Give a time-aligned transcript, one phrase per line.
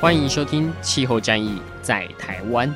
[0.00, 2.68] 欢迎收听《气候战役在台湾》。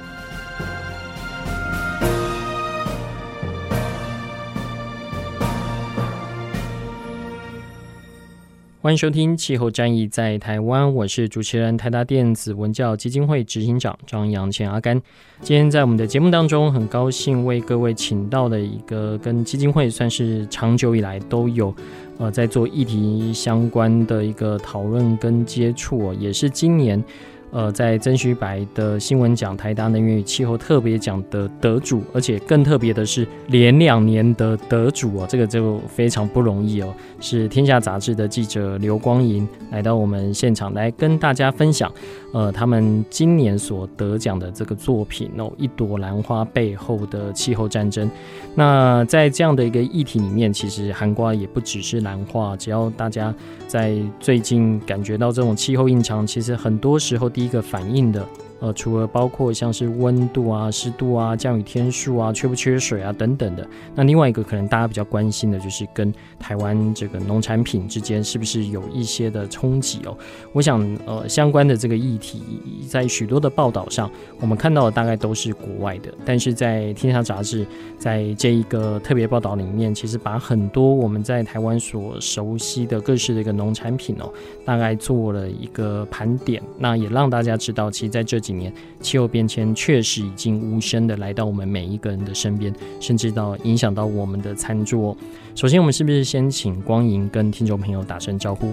[8.89, 14.99] 欢迎收听《气候战役在台湾》，我是主持人台达电子文教基金会执行长张扬前阿甘。
[15.43, 21.75] 今天在我们的节目当中，很高兴为各位请到的一个跟基金会算是长久以来都有
[22.17, 27.05] 呃在做议题相关的一个讨论跟接触，也是今年。
[27.51, 36.93] 呃，在曾虚白的新闻奖台达能源与气候特别奖的得主，而且更特别的是连两年的得主哦，这个就非常不容易哦。
[37.21, 41.91] 是天下杂志的记者刘光银来到我们现场来跟大家分享，
[42.33, 48.11] 呃，他们今年所得奖的这个作品哦，一朵兰花背后的气候战争。
[48.55, 53.33] 那在这样的一个议题里面，其实含瓜也不只是兰花，只要大家
[53.69, 57.29] 在最近感觉到这种气候异常，其实很多时候。
[57.29, 58.27] 第一个反应的。
[58.61, 70.17] 呃，除了包括像是温度啊、湿度啊、降雨天数啊、缺不缺水啊等等的，那另外一个可能大家比较关心的就是跟台湾这个农产品之间是不是有一些的冲击哦？
[70.53, 72.43] 我想，呃，相关的这个议题
[72.89, 74.11] 在许多的报道上，
[74.41, 77.65] 我们看到的大概都是国外的，但是在《天下杂志》
[77.99, 84.33] 在这一个特别报道里面，其实把很多我们在台湾所熟悉的各式的一个农产品哦，
[84.65, 88.73] 大概做了一个盘点，那也让大家知道，其实在这几年，
[89.03, 95.15] 气候变迁确实已经无声的来到我们每一个人的身边，甚至到影响到我们的餐桌。
[95.55, 98.73] 首先，我们是不是先请光莹跟听众朋友打声招呼？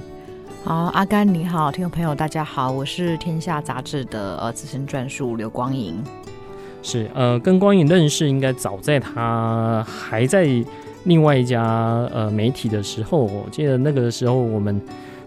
[0.63, 6.01] 好，阿甘你好，听众朋友大家好，我是天下杂志的呃资深撰述刘光莹。
[6.81, 10.47] 是呃，跟光影认识应该早在他还在
[11.03, 11.61] 另外一家
[12.13, 14.81] 呃媒体的时候，我记得那个时候我们。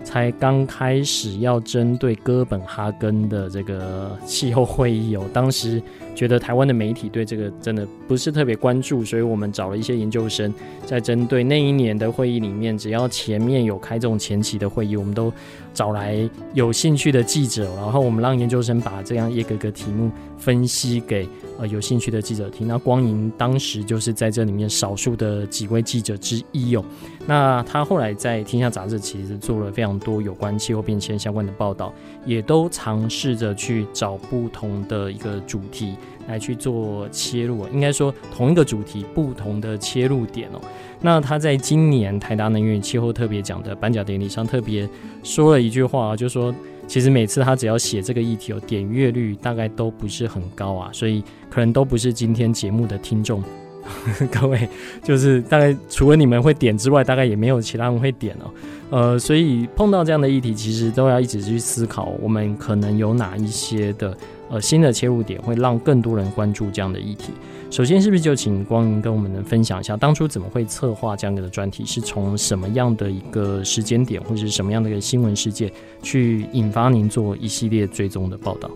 [0.05, 5.83] 才刚开始要针对哥本哈根的这个气候会议哦，当时
[6.19, 10.53] 觉得台湾的媒体对这个真的不是特别关注，所以我们找了一些研究生，
[10.85, 15.33] 在针对那一年的会议里面，只要前面有开这种前期的会议，我们都
[15.73, 22.67] 找来有兴趣的记者，然后我们让研究生把这样一个个题目分析给呃有兴趣的记者听。
[22.67, 26.85] 那光莹当时就是在这里面少数的几位记者之一哦。
[27.29, 31.93] 那他后来在《天下杂志》其实做了非常多有关气候变迁相关的报道，
[32.27, 35.95] 也都尝试着去找不同的一个主题
[36.27, 37.67] 来去做切入。
[37.69, 40.61] 应该说，同一个主题不同的切入点哦。
[41.01, 44.89] 那他在今年台达能源与气候特别奖的颁奖典礼上特别
[45.23, 46.53] 说了一句话啊，就说
[46.87, 53.43] 其实每次他只要写这个议题哦，点阅率大概都不是很高啊，所以可能都不是今天节目的听众。
[54.31, 54.69] 各位，
[55.03, 58.51] 就是大概除了你们会点之外，大概也没有其他人会点哦。
[58.91, 64.15] 呃，所以碰到这样的议题，其实都要一直去思考，我们可能有哪一些的
[64.51, 67.33] 呃新的切入点，会让更多人关注这样的议题。
[67.71, 71.85] 首先，是不是就请光银跟我们能分享一下，当初怎么会策划这样的专题？
[71.85, 75.71] 是从什么样的一个时间点，或者是什么样的一个新闻事件，
[76.03, 78.71] 去引发您做一系列追踪的报道？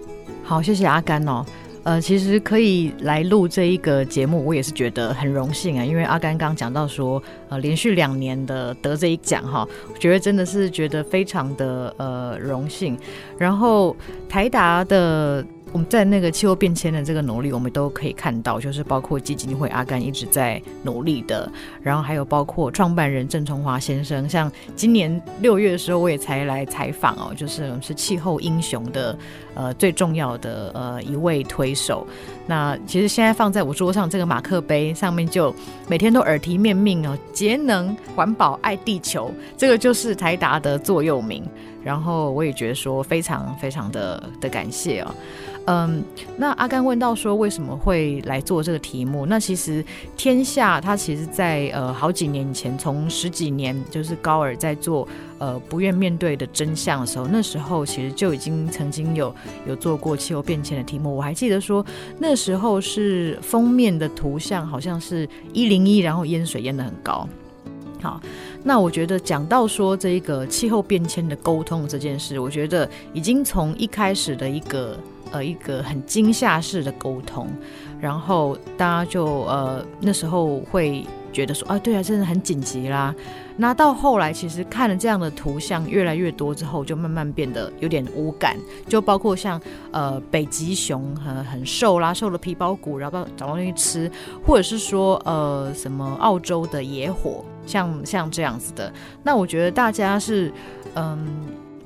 [0.44, 1.42] 好，谢谢阿甘哦。
[1.84, 5.84] 呃，其实可以来录这一个节目，我也是觉得很荣幸啊。
[5.84, 12.96] 因为阿甘刚讲到说，呃，连续两年的得这一奖哈，我觉得真的是觉得非常的呃荣幸。
[13.38, 13.96] 然后
[14.28, 15.42] 台达的。
[15.72, 21.50] 我们在那个气候变迁的这个努力，我们都可以看到，就是包括基金会阿甘一直在努力的，
[21.82, 29.16] 然后还有包括创办人郑崇华先生，像今年六月的时候，我也才来采访哦，就是是气候英雄的
[29.54, 32.06] 呃最重要的呃一位推手。
[32.46, 35.54] 那其实现在放在我桌上这个马克杯上面，就
[35.88, 41.44] 每天都耳提面命哦，节能、环保、爱地球，这个就是台达的座右铭。
[41.84, 45.14] 然后我也觉得说非常非常的的感谢哦。
[45.66, 46.02] 嗯，
[46.36, 49.26] 那阿甘问到说为什么会来做这个题目？
[49.26, 49.84] 那其实
[50.16, 55.06] 天下它其实在呃好几年以前，从十几年就是高尔在做
[55.38, 59.34] 呃不愿面对的真相的时候，那时候其实就已经曾经有
[59.66, 61.16] 有做过气候变迁的题目。
[61.16, 61.84] 我还记得说
[62.18, 67.28] 那时候是封面的图像好像是一零一，然后淹水淹得很高。
[68.00, 68.20] 好，
[68.64, 74.98] 那我觉得讲到说这一个气候变迁的沟通这件事，我觉得已经从一开始的一个
[75.30, 77.48] 呃一个很惊吓式的沟通，
[78.00, 83.14] 然后大家就呃那时候会觉得说啊，对啊，真的很紧急啦。
[83.56, 88.56] 那到后来，其实看了这样的图像越来越多之后，就慢慢变得有点无感。
[88.88, 89.60] 就包括像
[89.90, 94.10] 呃北极熊很很瘦啦，瘦的皮包骨，然后找东西吃，
[94.46, 98.92] 或者是说呃什么澳洲的野火，像像这样子的。
[99.22, 100.52] 那我觉得大家是
[100.94, 101.26] 嗯。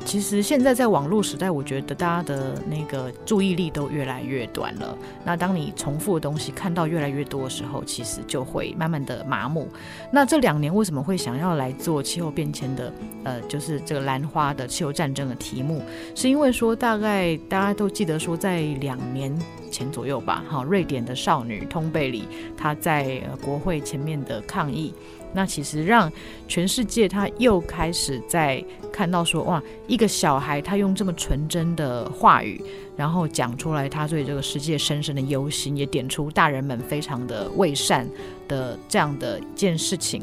[0.06, 4.96] 其实现在在网络时代，我觉得大家的那个注意力都越来越短了。
[5.24, 9.68] 那当你重复的东西看到越来越多的时候，其实就会慢慢的麻木。
[10.12, 12.92] 那这两年为什么会想要来做气候变迁的？
[13.24, 15.82] 呃，就是这个兰花的气候战争的题目，
[16.14, 19.36] 是因为说大概大家都记得说，在两年
[19.72, 24.94] 前左右吧，哈，瑞典的少女通贝里她在国会前面的抗议。
[25.36, 26.10] 那其实让
[26.48, 32.58] 全世界他又开始在看到说，哇，一个小孩他用这么纯真的话语，
[32.96, 38.08] 然后讲出来他对这个世界深深的忧心，也点出大人们非常的伪善
[38.48, 40.22] 的这样的一件事情。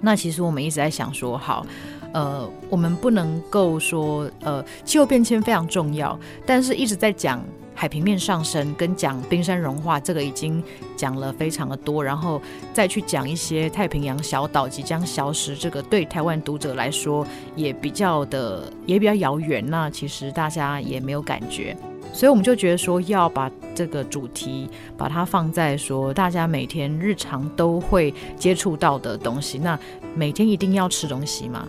[0.00, 1.66] 那其实我们一直在想说，好，
[2.12, 7.44] 呃，我们不能够说，呃，气候变迁非常重要，但是一直在讲。
[7.80, 10.60] 海平面上升跟讲冰山融化，这个已经
[10.96, 12.42] 讲了非常的多，然后
[12.72, 21.76] 再去讲一些太平洋小岛即将消失，这个对台湾读者来说也比较的也比较遥远，那其实大家也没有感觉，
[22.12, 29.78] 所以我们就觉得说要把这个主题把它放在说大家每天日常都会接触到的东西，那
[30.16, 31.64] 每天一定要吃东西嘛，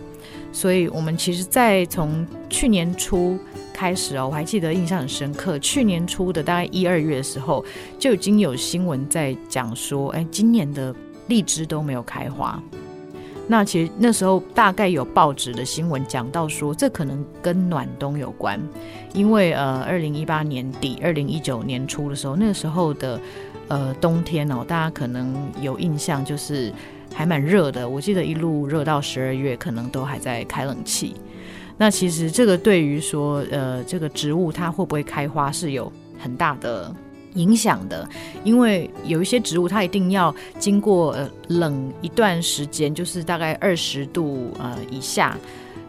[0.50, 3.38] 所以我们其实，在从去年初。
[3.80, 5.58] 开始哦，我还记得印象很深刻。
[5.58, 7.64] 去年初的大概一二月的时候，
[7.98, 10.94] 就已经有新闻在讲说，哎，今年的
[11.28, 12.62] 荔枝都没有开花。
[13.48, 18.60] 那其实那时候大概有报纸的新闻讲到说，这可能跟暖冬有关，
[19.14, 23.18] 因为呃，二零一八年底、二零一九年初的时候，那个时候的
[23.68, 26.70] 呃冬天哦，大家可能有印象，就是
[27.14, 27.88] 还蛮热的。
[27.88, 31.16] 我记得一路热到十二月，可能都还在开冷气。
[31.80, 36.94] 那其实这个对于说，呃，这个植物它会不会开花是有很大的
[37.36, 38.06] 影响的，
[38.44, 45.38] 因为有一些植物它一定要经过呃冷一段时间，就是大概二十度呃以下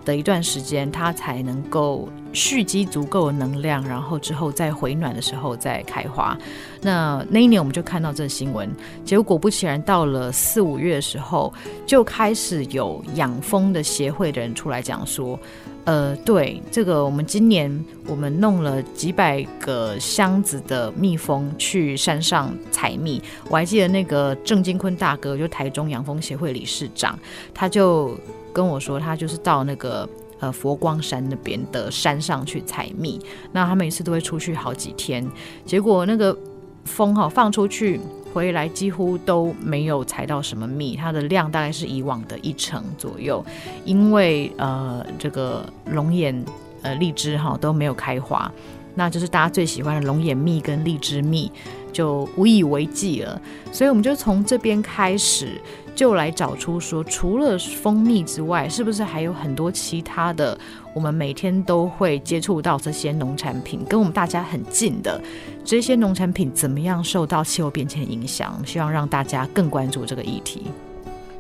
[0.06, 6.38] 的一段时间，它才能够蓄积足够的能量，然后之后再回暖的时候再开花。
[6.82, 8.70] 那那一年我们就看到这新闻，
[9.06, 11.54] 结果果不其然，到了四五月的时候，
[11.86, 15.40] 就开始有养蜂的协会的人出来讲说。
[15.84, 23.20] 呃，对，这个我们今年我们弄了几百个箱子的蜜蜂去山上采蜜。
[23.50, 27.18] 我还记得那个郑金坤大哥，就台中养蜂协会理事长，
[27.52, 28.16] 他就
[28.54, 30.08] 跟我说，他就是到那个
[30.40, 33.20] 呃佛光山那边的山上去采蜜。
[33.52, 35.28] 那他每次都会出去好几天，
[35.66, 36.38] 结果那个
[36.86, 38.00] 蜂哈放出去。
[38.34, 43.44] 回来几乎都没有采到什么蜜，它的量大概是以往的一成左右，
[43.84, 46.42] 因为呃这个龙眼
[46.82, 48.50] 呃荔枝哈都没有开花，
[48.96, 51.52] 那就是大家最喜欢的龙眼蜜跟荔枝蜜
[51.92, 55.60] 就无以为继了，所以我们就从这边开始。
[56.02, 60.58] 就来找出说，除了蜂蜜之外，是不是还有很多其他的？
[60.96, 65.22] 我们每天都会接触到这些农产品，跟我们大家很近的
[65.64, 68.60] 这些农产品，怎么样受到气候变迁影响？
[68.66, 70.64] 希望让大家更关注这个议题。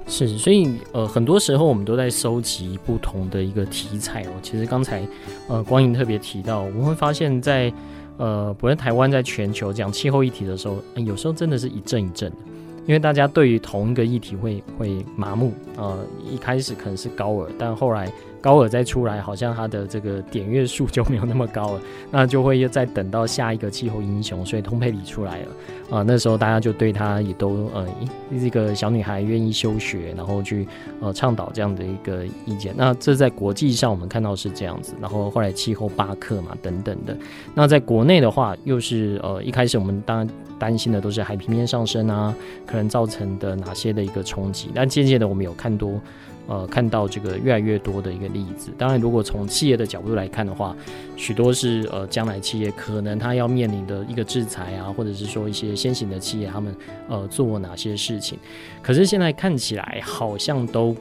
[0.06, 4.32] 是，所以呃，很多时候我们都在收集不同的一个题材哦。
[4.44, 5.02] 其实刚才
[5.48, 7.74] 呃，光影特别提到，我们会发现在，
[8.18, 12.38] 呃，不论台湾在全球讲气候议题的时候，有时候真的是一阵一阵的。
[12.86, 18.12] 因为大家对于同一个议题会会麻木，呃，一开始可能是高尔，但后来
[18.42, 27.88] 高尔再出来，好像他的这个点阅数就没有那么高了， 那就会又再等到下一个气候英雄，所以通佩里出来了，啊、那时候大家就对他也都呃，
[28.32, 30.68] 一个小女孩愿意休学，然后去
[31.00, 37.16] 呃倡导这样的一个意见，那这在国际上我们看到是这样子，然后后来气候巴克嘛等等的，
[37.54, 40.28] 那在国内的话又是呃一开始我们当然。
[40.62, 42.32] 担心的都是海平面上升啊，
[42.68, 44.70] 可能造成的哪些的一个冲击。
[44.76, 46.00] 但渐渐的，我们有看多，
[46.48, 48.72] 呃，看到这个越来越多的一个例子。
[48.78, 50.76] 当然，如果从企业的角度来看的话，
[51.16, 56.76] 许多是呃，将来企业可能它要面临的一个制裁啊，或者是说一些先行的企业他们
[57.08, 58.38] 呃做哪些事情。
[58.82, 60.96] 可是现在看起来好像都，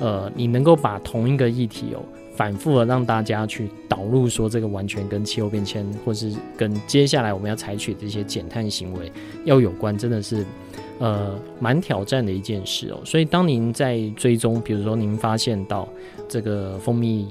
[0.00, 2.02] 呃，你能够把同一个议题哦。
[2.34, 9.10] 反复的让大家去导入说这个完全跟气候变迁，或是跟接下来我们要采取这些减碳行为
[9.44, 10.46] 要有关，真的是
[10.98, 13.00] 呃蛮挑战的一件事哦。
[13.04, 15.88] 所以当您在追踪，比如说您发现到
[16.28, 17.28] 这个蜂蜜。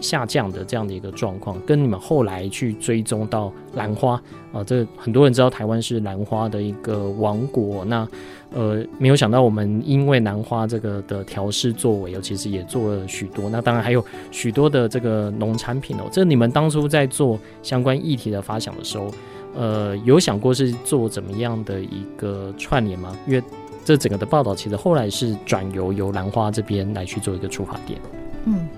[0.00, 4.20] 下降的这样的一个状况，跟你们后来去追踪到兰花
[4.52, 8.06] 啊，这很多人知道台湾是兰花的一个王国，那
[8.52, 16.02] 呃没有想到我们因为兰花这个的调试作为，其实也做了许多，那当然还有许多的这个农产品哦。
[16.12, 19.10] 这你们当初在做相关议题的发想的时候，
[19.56, 23.16] 呃有想过是做怎么样的一个串联吗？
[23.26, 23.42] 因为
[23.84, 28.00] 这整个的报道其实后来是转由由兰花这边来去做一个出发点，
[28.44, 28.68] 嗯。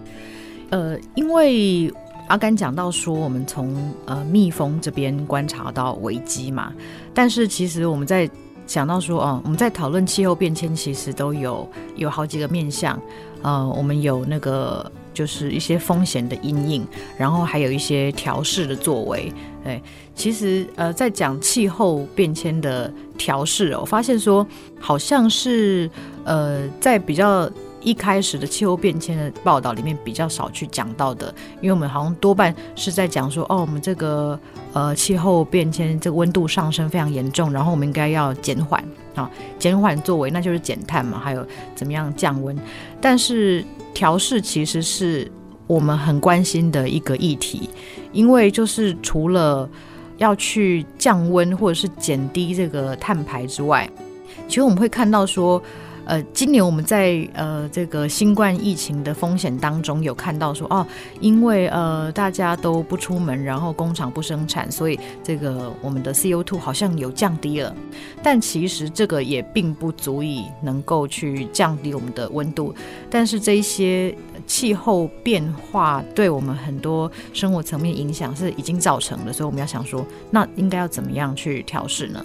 [0.70, 1.90] 呃，因为
[2.26, 6.74] 阿甘讲到说，我们从呃蜜蜂这边观察到危机嘛，
[7.14, 8.28] 但是其实我们在
[8.66, 11.66] 想到说，哦，我们在讨论气候变迁，其实都有
[11.96, 13.00] 有好几个面向，
[13.40, 19.32] 呃，我们有那个就是一些风险的阴影，然后还有一些调试的作为。
[19.64, 19.82] 对，
[20.14, 24.46] 其实呃，在讲气候变迁的调试，我发现说，
[24.78, 25.90] 好像是
[26.24, 27.50] 呃在比较。
[27.80, 31.32] 一开始的气候变迁的报道里面比较少去讲到的，
[31.62, 34.38] 因为我们好像多半是在讲说，哦，我们这个
[34.72, 38.84] 呃气候变迁，这个温度上升非常严重，然后我们应该要减缓
[39.58, 42.54] 减缓作为那就是减碳嘛，还有怎么样降温。
[43.00, 45.30] 但是调试其实是
[45.66, 47.70] 我们很关心的一个议题，
[48.12, 49.68] 因为就是除了
[50.18, 53.88] 要去降温或者是减低这个碳排之外，
[54.46, 55.62] 其实我们会看到说。
[56.08, 60.84] 呃，今年我们在呃这个新冠疫情的风险当中有看到说哦，
[61.20, 67.76] 因为呃大家都不出门，然后工厂不生产，所以这个我们的 CO2 好像有降低了。
[68.22, 72.74] 但其实这个也并不足以能够去降低我们的温度。
[73.10, 82.24] 但是这一些气候变化对我们很多生活层面影响是已经造成的，所以我们要想说，那应该要怎么样去调试呢？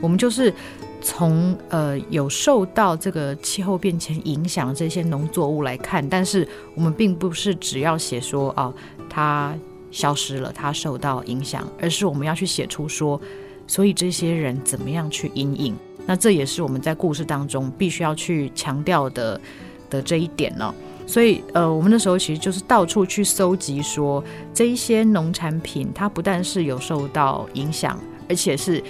[0.00, 0.52] 我们就是。
[1.02, 8.72] 从呃有受到这个气候变迁影响这些农作物来看，但是我们并不是只要写说啊
[9.08, 9.54] 它
[9.90, 13.20] 消失了，它受到影响，而是我们要去写出说，
[13.66, 15.74] 所以这些人怎么样去因应。
[16.06, 19.40] 那这也是我们在故事当中必须要去强调的
[19.88, 20.74] 的这一点呢。
[21.06, 28.82] 所以呃，我们那时候其实就是到处去搜集说，这一些农产品它不但是有受到影响，而且是。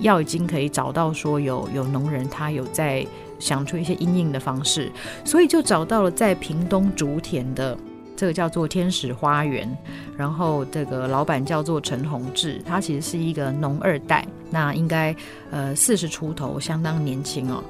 [0.00, 3.06] 药已经可以找到说有有农人他有在
[3.38, 4.90] 想出一些因应的方式，
[5.24, 7.76] 所以就找到了在屏东竹田的
[8.16, 9.68] 这个叫做天使花园，
[10.16, 15.14] 然后这个老板叫做陈宏志，他其实是一个农二代，那应该
[15.50, 17.62] 呃四十出头，相当年轻哦。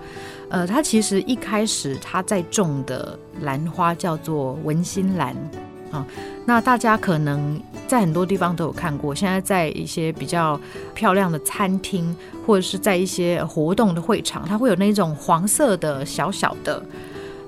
[0.48, 5.34] 呃，他其实一开始他在种的兰花叫做文心兰。
[5.90, 6.04] 啊，
[6.44, 9.14] 那大家可能在很多地方都有看过。
[9.14, 10.60] 现在在一些比较
[10.94, 12.14] 漂亮的餐厅，
[12.46, 16.82] 或者是在一些活动的会场，它会有那种黄色的小小的。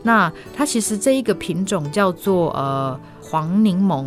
[0.02, 4.06] 那它其实这一个品种叫做呃黄柠檬。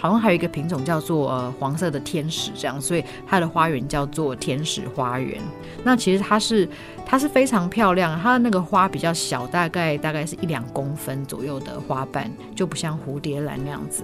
[0.00, 5.38] 好像还有一个品种叫做呃黄色的天使，这样，所以它的花园叫做天使花园。
[5.84, 6.66] 那其实它是
[7.04, 14.02] 它是非常漂亮，它的那个花比较小，大概大概是一两公分左右的花瓣，就不像蝴蝶兰那样子。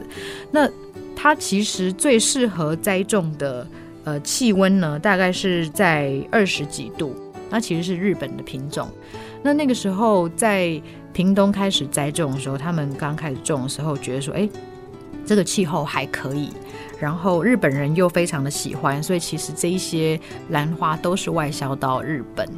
[0.50, 0.68] 那
[1.16, 3.66] 它其实最适合栽种的
[4.04, 7.16] 呃气温呢，大概是在二十几度。
[7.48, 8.86] 那其实是日本的品种。
[9.42, 10.78] 那那个时候在
[11.14, 14.46] 屏东开始栽种的时候，他们刚开始种的时候觉得说，哎。
[15.26, 16.50] 这个气候还可以，
[16.98, 20.18] 然后日本人又非常的喜欢，所以其实这一些
[20.50, 22.48] 兰花都是外销到日本，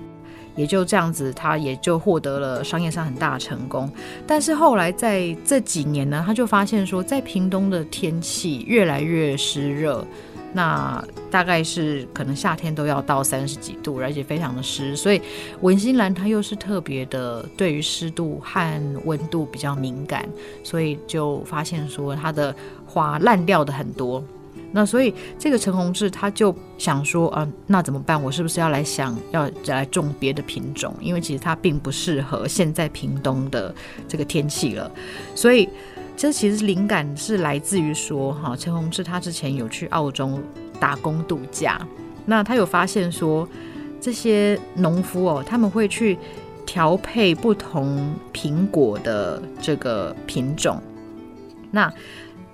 [0.55, 3.91] 也就这样子，他也就获得了商业上很大的成功。
[4.27, 10.07] 但是后来在这几年呢，他就发现说，在屏东的天气越来越湿热。
[10.53, 15.21] 那大概是可能夏天都要到三十几度，而且非常的湿，所以
[15.61, 20.27] 文心兰它又是特别的对于湿度和温度比较敏感，
[20.65, 22.55] 所以就发现说它的
[22.87, 24.25] 花烂掉的很多。
[24.73, 28.21] 那所以这个陈宏志他就想说，啊，那怎么办？
[28.23, 30.95] 我是不是要来想要来种别的品种？
[31.01, 33.75] 因为其实它并不适合现在屏东的
[34.07, 34.91] 这个天气了，
[35.35, 35.69] 所以。
[36.19, 40.41] 这其实灵感是来自于说，哈，陈宏志他之前有去澳洲
[40.81, 41.81] 打工度假，
[42.27, 43.49] 那他有发现说，
[44.01, 46.19] 这些农夫哦，他们会去
[46.67, 50.83] 调配不同苹果的这个品种，
[51.71, 51.89] 那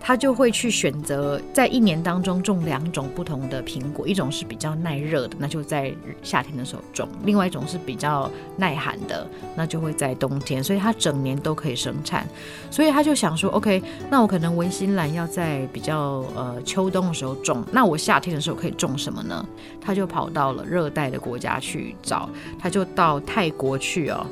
[0.06, 12.28] 他就会去选择在一年当中种两种不同的苹果，一种是比较耐热的，那就在夏天的时候种；另外一种是比较耐寒的，那就会在冬天，所以他整年都可以生产。
[12.70, 19.42] 所以他就想说，OK，那我可能文心兰要在比较呃秋冬的时候种，那我夏天的时候可以种什么呢？
[19.80, 24.26] 他就跑到了热带的国家去找，他就到泰国去哦。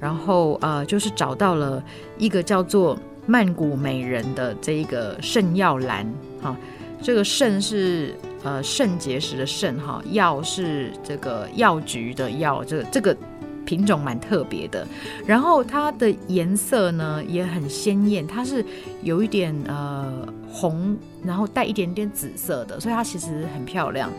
[0.00, 1.84] 然后呃，就是找到了
[2.16, 2.98] 一个叫做
[3.30, 6.04] 曼谷美人的这一个圣药兰
[6.42, 6.56] 哈，
[7.00, 13.16] 这个圣是呃肾结石的肾哈，药是这个药局的药，这个这个
[13.64, 14.84] 品种蛮特别的。
[15.24, 18.64] 然后它的颜色呢也很鲜艳，它是
[19.04, 24.10] 有一点呃红，然后带一点点紫色的，所以它其实很漂亮。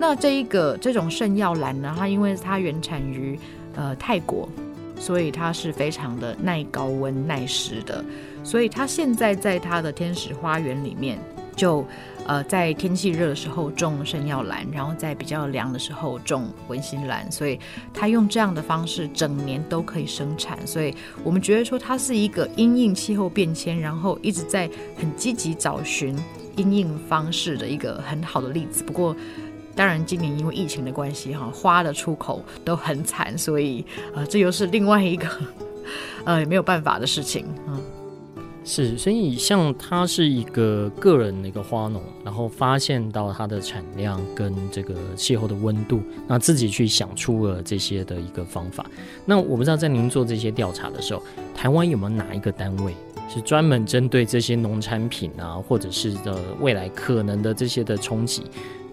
[0.00, 3.38] 那这一个这种圣药兰呢，它因为它原产于
[3.74, 4.48] 呃泰国。
[4.96, 8.02] 所以它是非常的耐高温耐湿的，
[8.44, 11.18] 所以他现在在他的天使花园里面，
[11.56, 11.84] 就
[12.26, 17.58] 呃在天气热的时候种圣药兰，然后在比较凉的时候种文心兰，所以
[17.92, 26.14] 他用这样的方式整年都可以生产，所以我们觉得说它是一个因应气候变迁，然后一直在很积极找寻
[26.56, 28.84] 因应方式的一个很好的例子。
[28.84, 29.16] 不过。
[29.76, 33.84] 当然，今年因为疫情的关系，哈，花的出口都很惨，所以，
[34.14, 35.26] 呃，这又是另外一个，
[36.24, 37.82] 呃，也没有办法的事情，嗯，
[38.64, 48.86] 是，所以像他是一个个人的一个花农，然后发现到它的产量跟这个气候的温度，那自己去想出了这些的一个方法。
[49.26, 51.22] 那我不知道在您做这些调查的时候，
[51.54, 52.94] 台湾有没有哪一个单位
[53.28, 58.44] 是专门针对这些农产品啊，或者是的未来可能的这些的冲击？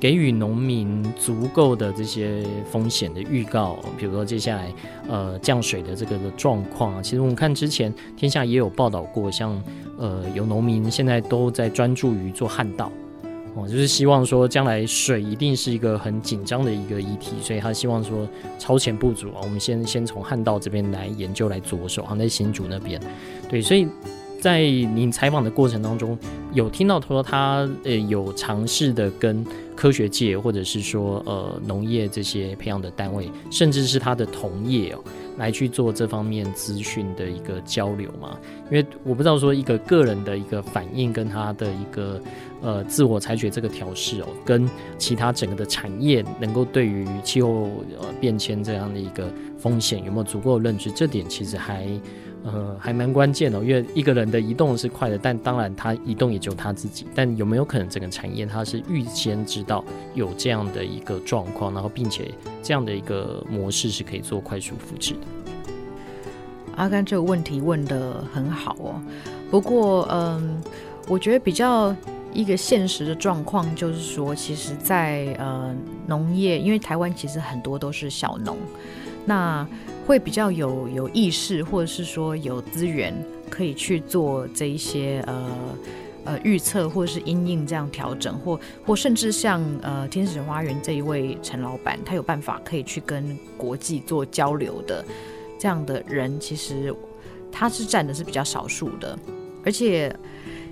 [0.01, 4.73] 给予农民足够的这些风险的预告，比如说接下来
[5.07, 9.61] 呃降水的这个的状况，其实我们看之前天下也有报道过，像
[9.99, 12.91] 呃有农民现在都在专注于做旱稻，
[13.53, 18.27] 哦，就是希望说将来水一定是一个很紧张的一个议题，所以他希望说
[18.57, 22.99] 超前部署啊，我们先先从旱稻这边来研究来着手，好像在新竹那边，
[23.47, 23.87] 对，所以。
[24.41, 26.17] 在您采访的过程当中，
[26.53, 34.99] 有听到说他呃有尝试的跟科学界或者是说呃农业这些培养的单位，甚至是他的同业哦，
[35.37, 38.37] 来去做这方面资讯的一个交流嘛？
[38.69, 42.21] 因为我不知道说一个个人的一个反应跟他的一个
[42.61, 51.87] 呃自我采取这个调试哦，跟其他整个的产业能够对于气候呃变迁这样的一个风险有没有足够的认知，这点其实还。
[52.43, 57.05] 呃，还蛮关键的，因为一个人的移动是快的，但当然他移动也就他自己。
[57.13, 59.83] 但有没有可能整个产业它是预先知道
[60.15, 62.31] 有这样的一个状况，然后并且
[62.63, 65.19] 这样的一个模式是可以做快速复制的？
[66.77, 68.95] 阿甘这个问题问得很好哦。
[69.51, 70.59] 不过，嗯，
[71.07, 71.95] 我觉得比较
[72.33, 75.75] 一个现实的状况就是说，其实，在呃
[76.07, 78.57] 农业，因为台湾其实很多都是小农，
[79.25, 79.67] 那。
[80.03, 83.13] 会比较有有意识，或者是说有资源
[83.49, 85.51] 可以去做这一些呃
[86.25, 95.05] 呃预测，或者是因应这样调整，或或甚至像呃天使花园这一位陈老板，他有办法可以去跟国际做交流的
[95.57, 96.93] 这样的人，其实
[97.51, 99.17] 他是占的是比较少数的。
[99.63, 100.13] 而且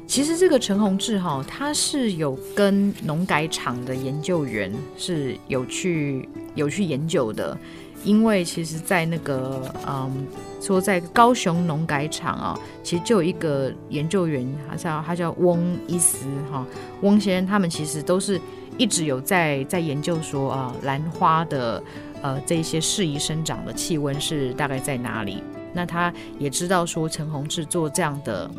[0.08, 7.56] 其实这个陈宏志哈，他是有跟农改场的研究员是有去有去研究的。
[8.04, 10.26] 因为其实，在那个嗯，
[10.62, 16.66] 说在高雄农改场啊，其实就有一个研究员，他叫他叫翁伊斯哈，
[17.02, 18.40] 翁先生他们其实都是
[18.78, 21.84] 一直有在在研究说啊，兰花的
[22.22, 25.44] 呃这些适宜生长的气温是大概在哪里？
[25.74, 28.50] 那他也知道说陈宏志做这样的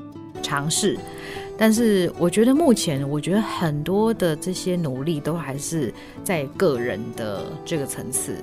[0.42, 0.98] 尝试，
[1.58, 8.36] 但是我觉得目前我觉得很多的这些努力都还是在个人的这个层次。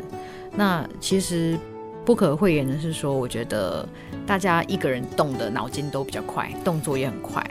[0.56, 1.58] 那其实
[2.06, 3.88] 不可讳言的是说，我觉得
[4.26, 7.46] 大家一个人动的脑筋都比较快，动作也很快。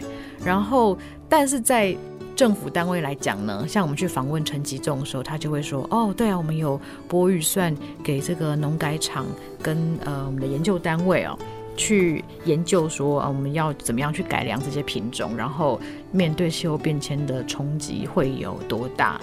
[0.44, 0.96] 然后，
[1.28, 1.96] 但是在
[2.34, 9.26] 政府单位来讲呢，像我们去访问陈吉仲的时候，他就会说：“哦，对啊，我们有拨预算给这个农改场
[9.62, 11.38] 跟呃我们的研究单位哦，
[11.76, 15.80] 去研究说啊，我们要怎么样去改良这些品种，然后
[16.12, 19.20] 面对气候变迁的冲击会有多大。”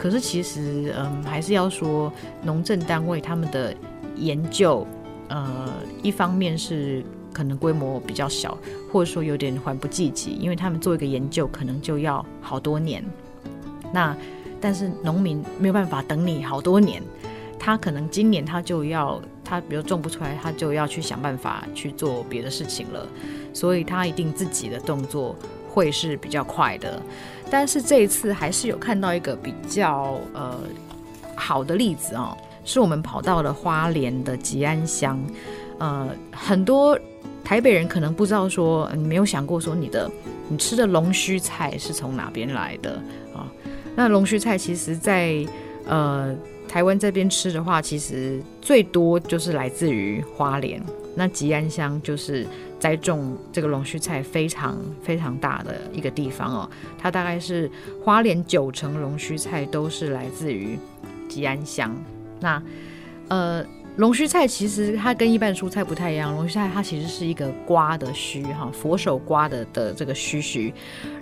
[0.00, 2.10] 可是其实，嗯，还是要说，
[2.42, 3.76] 农政单位他们的
[4.16, 4.86] 研究，
[5.28, 5.70] 呃，
[6.02, 8.56] 一方面是可能规模比较小，
[8.90, 13.04] 或者说有点缓不济急，因为他们做一个研究可能就要好多年。
[13.92, 14.16] 那
[14.58, 17.02] 但是农民没有办法等你好多年，
[17.58, 23.06] 他可能今年他就要，他比如种不出来，他就要去想办法去做别的事情了，
[23.52, 25.36] 所以他一定自己的动作
[25.70, 27.00] 会是比较快的。
[27.50, 30.58] 但是这一次还是有看到一个比较呃
[31.34, 35.18] 好的例子哦，是我们跑到了花莲的吉安乡，
[35.78, 36.98] 呃，很多
[37.44, 40.10] 台北人可能不知道说，你没有想过说你的
[40.48, 42.92] 你吃的龙须菜是从哪边来的
[43.34, 43.46] 啊？
[43.94, 45.46] 那龙须菜其实在
[45.86, 46.34] 呃。
[46.70, 50.80] 台湾这边吃的话，其实最多就是来自于花莲。
[51.16, 52.46] 那吉安乡就是
[52.80, 56.70] 栽种这个龙须菜非常非常大的一个地方哦。
[56.98, 57.70] 它大概是
[58.02, 60.76] 花莲九成龙须菜都是来自于
[61.28, 61.94] 吉安乡。
[62.40, 62.60] 那
[63.28, 63.64] 呃，
[63.96, 70.72] 龙须菜其实它跟一般蔬菜不太一样，龙须菜它其实是一个瓜的须哈，佛手瓜的的这个须须，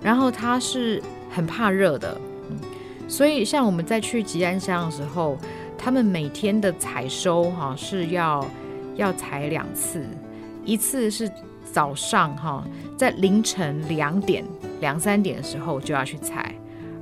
[0.00, 2.16] 然后它是很怕热的。
[3.08, 5.36] 所以，像我们在去吉安乡的时候，
[5.76, 8.46] 他们每天的采收哈是要
[8.96, 10.06] 要采两次，
[10.64, 11.30] 一次是
[11.72, 12.64] 早上哈，
[12.96, 14.44] 在凌晨两点
[14.80, 16.54] 两三点的时候就要去采，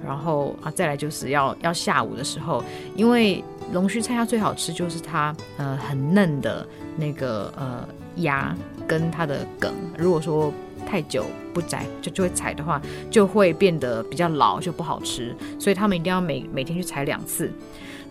[0.04, 2.62] 然后啊再来就是要要下午的时候，
[2.94, 8.54] 因为龙须菜它最好吃就是它呃很嫩的那个呃芽
[8.86, 10.52] 跟它的梗，如果说。
[10.88, 15.34] 太久不摘就就会采的话，就会变得比较老，就不好吃。
[15.58, 17.50] 所以他们一定要每每天去采两次。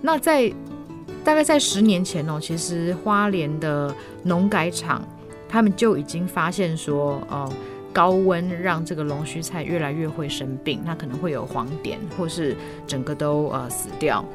[0.02, 0.52] 那在
[1.24, 5.02] 大概在十年前哦，其实花莲的农改场
[5.56, 7.50] 他们就已经发现说，哦、
[7.94, 14.26] 高温让这个龙须菜越来越会生病，它可能会有黄点，或是整个都呃死掉。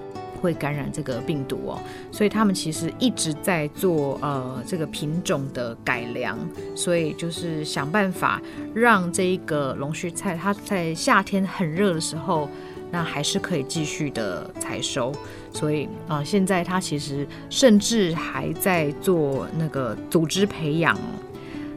[0.41, 1.79] 会感染这个病毒哦，
[2.11, 6.39] 所以他们其实一直在做呃这个品种的改良，
[6.75, 8.41] 所以就是想办法
[8.73, 12.49] 让这一个龙须菜它在夏天很热的时候，
[12.91, 15.13] 那还是可以继续的采收。
[15.53, 20.97] 所以啊、现在它其实甚至还在做那个组织培养，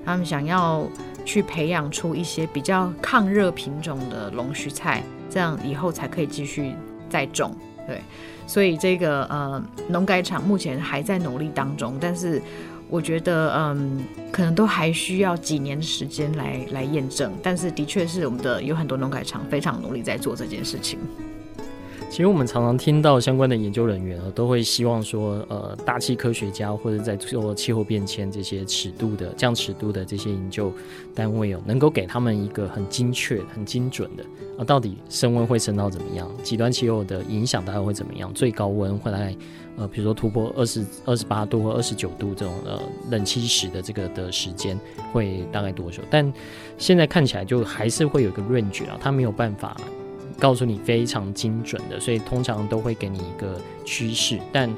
[0.06, 0.88] 他们想要
[1.26, 6.73] 去培养出一些比较抗热品种的龙须菜，这样以后才可以继续
[7.10, 7.56] 再种。
[7.88, 8.02] 对。
[8.45, 12.41] 所以这个呃农改场目前还在努力当中，但是
[12.93, 20.99] 我觉得嗯可能都还需要几年的时间来来验证，但是的确是我们的有很多农改场非常努力在做这件事情。
[22.13, 30.71] 其实我们常常听到相关的研究人员啊，都会希望说，呃，大气科学家或者在做气候变迁这些尺度的降尺度的这些研究
[31.15, 34.23] 单位哦，能够给他们一个很精确、很精准的
[34.60, 39.36] 啊，到底升温会升到怎么样，极端气候的影响大概会怎么样，最高温会来
[39.78, 44.80] 呃，比如说突破二十二十八度或二十九度这种呃冷气时的这个的时间
[45.12, 46.04] 会大概多久？
[46.12, 46.32] 但
[46.78, 49.76] 现在看起来就还是会有个 range 啊，它没有办法。
[50.43, 54.38] 告诉你非常精准的，所以通常都会给你一个趋势。
[54.51, 54.69] 但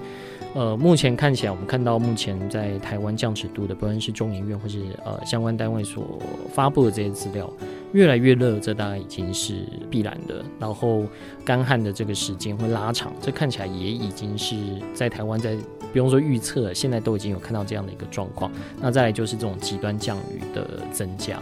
[0.53, 6.19] 呃，目前看起来，我们看到目前在台湾降尺度的，不论是中研院或是呃相关单位所
[6.53, 7.51] 发布的这些资料，
[7.93, 10.45] 越来越热，这大概已经是必然的。
[10.59, 11.03] 然后
[11.43, 14.55] 干旱的这个时间会拉长，这看起来也已经是
[14.93, 15.57] 在台湾在
[15.91, 18.51] 不用说预测，现在都已经有看到这样的一个状况。
[18.79, 21.41] 那再来就是这种极端降雨的增加。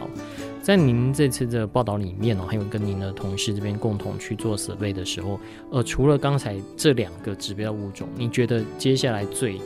[0.63, 5.37] 在您这次的报道里面哦，还有跟您的同事这边共同去做设备的时候，
[5.69, 9.59] 呃，除了刚才这两个指标物种，你觉得接下来最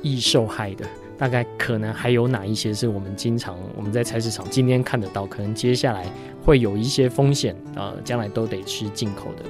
[0.00, 0.86] 易受害的，
[1.18, 6.10] 大概可能还有哪一些是我们经常我们在菜市场今天看得到，可能接下来
[6.42, 9.44] 会有一些风险，呃，将来都得吃进口的？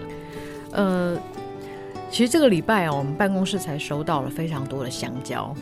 [0.73, 1.17] 呃，
[2.11, 5.55] 其实这个礼拜啊，我们办公室才收到了非常多的香蕉。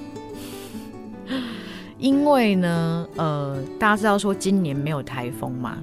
[1.98, 5.78] 因为呢，呃，大家知道说今年没有台风嘛，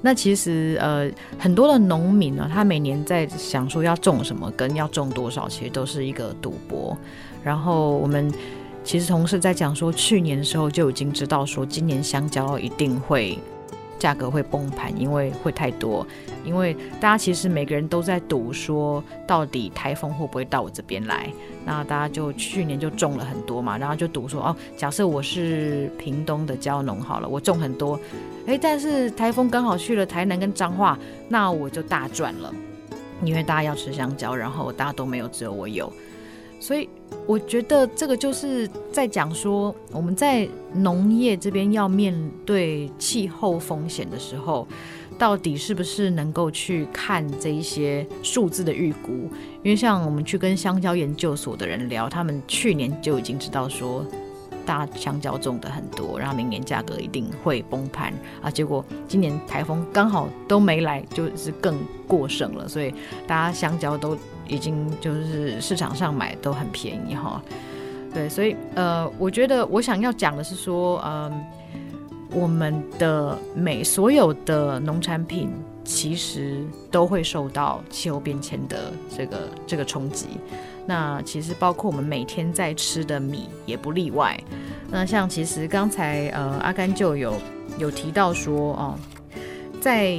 [0.00, 6.96] 那其实呃很多的农民呢，他每年在想说要种什么，根要种多少，其实都是一个赌博。
[7.42, 8.32] 然后我们
[8.82, 13.38] 其实同事在讲说，去年的时候就已经知道说，今年香蕉一定会。
[14.04, 16.06] 价格会崩盘，因为会太多。
[16.44, 21.32] 因为大家其实每个人都在赌，说到底台风会不会到我这边来？
[21.64, 27.98] 那大家就去年就种了很多嘛，然后就赌说哦，假设我是屏东的蕉农好了，我种很多，
[28.44, 32.52] 诶，但是台风刚好去了台南跟彰化，那我就大赚了，
[33.22, 35.90] 因为大家要吃香蕉，然后大家都没有，只有我有。
[36.60, 36.88] 所以
[37.26, 44.68] 我觉得这个就是在讲说，我们在农业这边要面对气候风险的时候，
[45.18, 49.30] 到底是不是能够去看这一些数字的预估？
[49.62, 54.04] 因为像我们去跟香蕉研究所的人聊，他们去年就已经知道说，
[54.66, 58.50] 大香蕉种的很多，然后明年价格一定会崩盘啊。
[58.50, 62.92] 结果今年台风刚好都没来，就是更过剩了，所以
[63.26, 64.14] 大家香蕉都。
[64.46, 67.42] 已经就是市场上买都很便宜哈，
[68.12, 71.44] 对，所以呃，我觉得我想要讲的是说，嗯、
[72.30, 75.50] 我们的每所有的农产品
[75.84, 80.26] 其实都会受到气候变迁的这个这个冲击。
[80.86, 84.38] 那其实包括我们每天在吃的米也不例外。
[84.90, 87.34] 那像其实刚才呃阿甘就有
[87.78, 88.94] 有提到说哦，
[89.80, 90.18] 在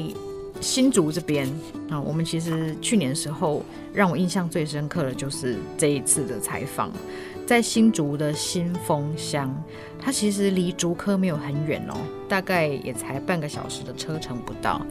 [0.65, 1.47] 新竹这边
[1.91, 6.91] 啊，我们其实去年时候让我印象最深刻的就是这一次的采访，
[7.45, 9.55] 在新竹的新丰乡，
[9.99, 11.95] 它其实离竹科没有很远哦，
[12.27, 14.83] 大概也才半个小时的车程不到。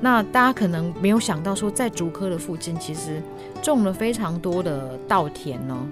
[0.00, 3.20] 那大家可能没有想到说，在竹科的附近其实
[3.60, 5.88] 种了非常多的稻田哦。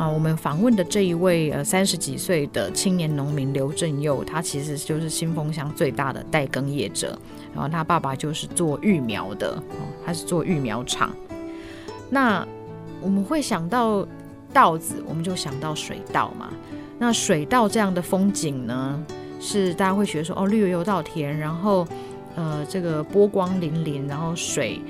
[0.00, 7.18] 啊，我们访问的这一位呃三十几岁的青年农民刘正佑，他其实就是新丰乡最大的代耕业者。
[7.54, 11.14] 然后他爸爸就是做育苗的，哦，他是做育苗场。
[12.08, 12.46] 那
[13.02, 14.06] 我们会想到
[14.54, 16.48] 稻子，我们就想到水稻嘛。
[16.98, 19.04] 那水稻这样的风景呢，
[19.38, 21.86] 是大家会觉得说哦，绿油油稻田，然后
[22.36, 24.80] 呃这个波光粼粼，然后水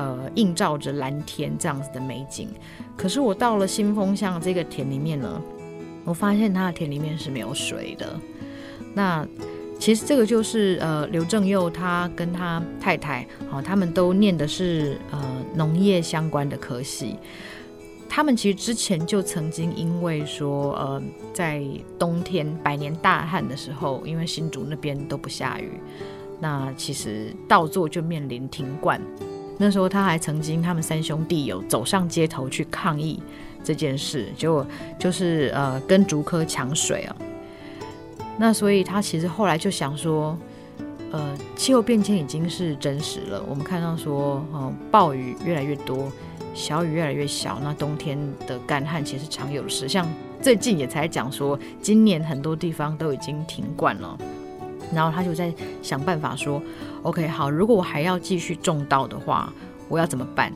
[0.00, 2.48] 呃映照着蓝天这样子的美景。
[2.96, 5.40] 可是我到了新丰乡这个田里面呢，
[6.04, 8.18] 我发现他的田里面是没有水的。
[8.94, 9.26] 那
[9.78, 15.18] 其实这个就是呃刘正佑他跟他太太好，他们都念的是呃
[15.54, 17.16] 农业相关的科系。
[18.12, 21.62] 他们其实之前就曾经因为说呃在
[21.96, 25.80] 冬天百年大旱的时候，因为新竹那边都不下雨，
[26.40, 29.00] 那其实稻作就面临停灌。
[29.62, 33.22] 那时候他还曾经，他们三兄弟有走上街头去抗议
[33.62, 34.66] 这件事，就
[34.98, 37.14] 就是呃跟竹科抢水啊。
[38.38, 40.34] 那所以他其实后来就想说，
[41.12, 46.10] 呃气候变迁已经是真实了，我们看到说，哦、呃、暴雨越来越多，
[46.54, 49.86] 小雨越来越小，那冬天的干旱其实常有的事。
[49.86, 50.08] 像
[50.40, 54.16] 最近也才讲说，今年很多地方都已经停灌了。
[54.92, 56.60] 然后他就在想办法说
[57.02, 59.52] ：“OK，好，如果我还要继续种稻的话，
[59.88, 60.52] 我要怎么办？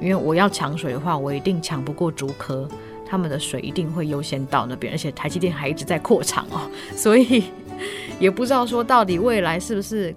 [0.00, 2.68] 因为我要抢水的话，我一定抢不过竹科，
[3.06, 6.60] 他们的水一定会优先到那边，而且台积电还一直在扩厂哦，
[6.96, 7.44] 所以
[8.18, 10.14] 也不知道说到底未来是不是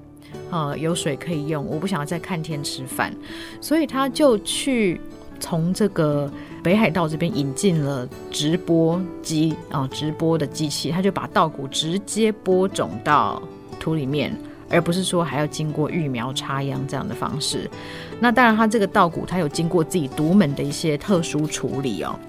[0.49, 1.65] 呃有水可以用。
[1.65, 3.13] 我不想要再看天吃饭，
[3.59, 5.01] 所以他就去
[5.39, 6.31] 从这个
[6.63, 13.41] 北海道这边引进了直播机啊，直播的机器，他就把稻谷直接播种到。”
[13.79, 14.33] 土里面，
[14.73, 17.69] 而不是说还要经过育苗插秧这样的方式。
[18.19, 22.19] 那当然，它这个稻谷它有经过自己独门的一些特殊处理哦，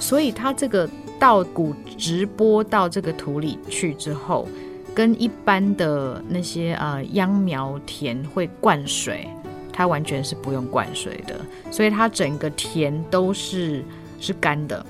[0.00, 4.48] 所以它这个稻谷直播到这个土里去之后，
[4.94, 9.28] 跟一般的那些呃秧苗田会灌水，
[9.72, 13.84] 它完全是不用灌水的，所以它整个田都是
[14.18, 14.84] 是干的。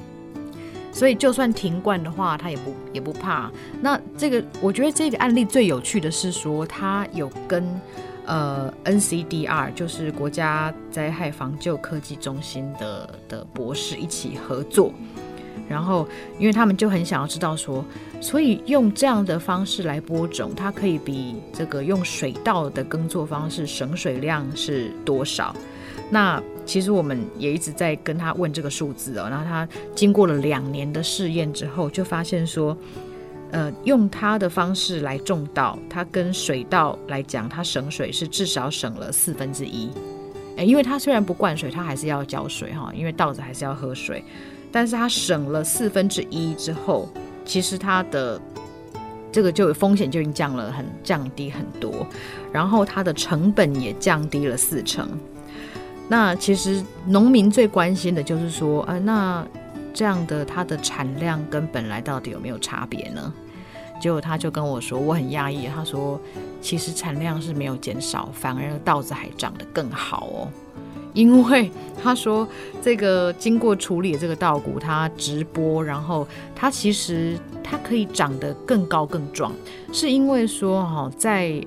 [0.96, 3.52] 所以就算停灌的话，他也不也不怕。
[3.82, 7.62] 那这个我觉得这个案例最有趣的是说，他有跟
[8.24, 14.90] 呃 NCDR，就是国家灾害防救科技中心的的博士一起合作。
[15.68, 17.84] 然后，因为他们就很想要知道说，
[18.18, 25.54] 所以用这样的方式来播种，它可以比这个用水稻的耕作方式省水量是多少？
[26.08, 32.76] 那其实我们也一直在跟他问这个数字哦，然后他经过了两年的试验之后，就发现说，
[33.52, 39.88] 呃，用他的方式来种稻，他跟水稻来讲，他省水是至少省了四分之一。
[40.56, 44.24] 诶，因为他虽然不灌水，他还是要浇水哈，因为稻子还是要喝水，
[44.72, 47.08] 但是他省了四分之一之后，
[47.44, 48.40] 其实他的
[49.30, 52.06] 这个就风险就已经降了很降低很多，
[52.52, 55.08] 然后他的成本也降低了四成。
[56.08, 59.44] 那其实农民最关心的就是说，啊，那
[59.92, 63.32] 这样的它的产量跟本来到底有没有差别呢？
[64.00, 66.20] 结果他就跟我说，我很讶异，他说
[66.60, 70.48] 其实产量是没有减少，反而稻子还长得更好哦。
[71.14, 71.70] 因为
[72.02, 72.46] 他说
[72.82, 79.50] 这个经过处理的这个稻谷，它直播，然后它其实它可以长得更高更壮，
[79.92, 81.60] 是因为说哈在。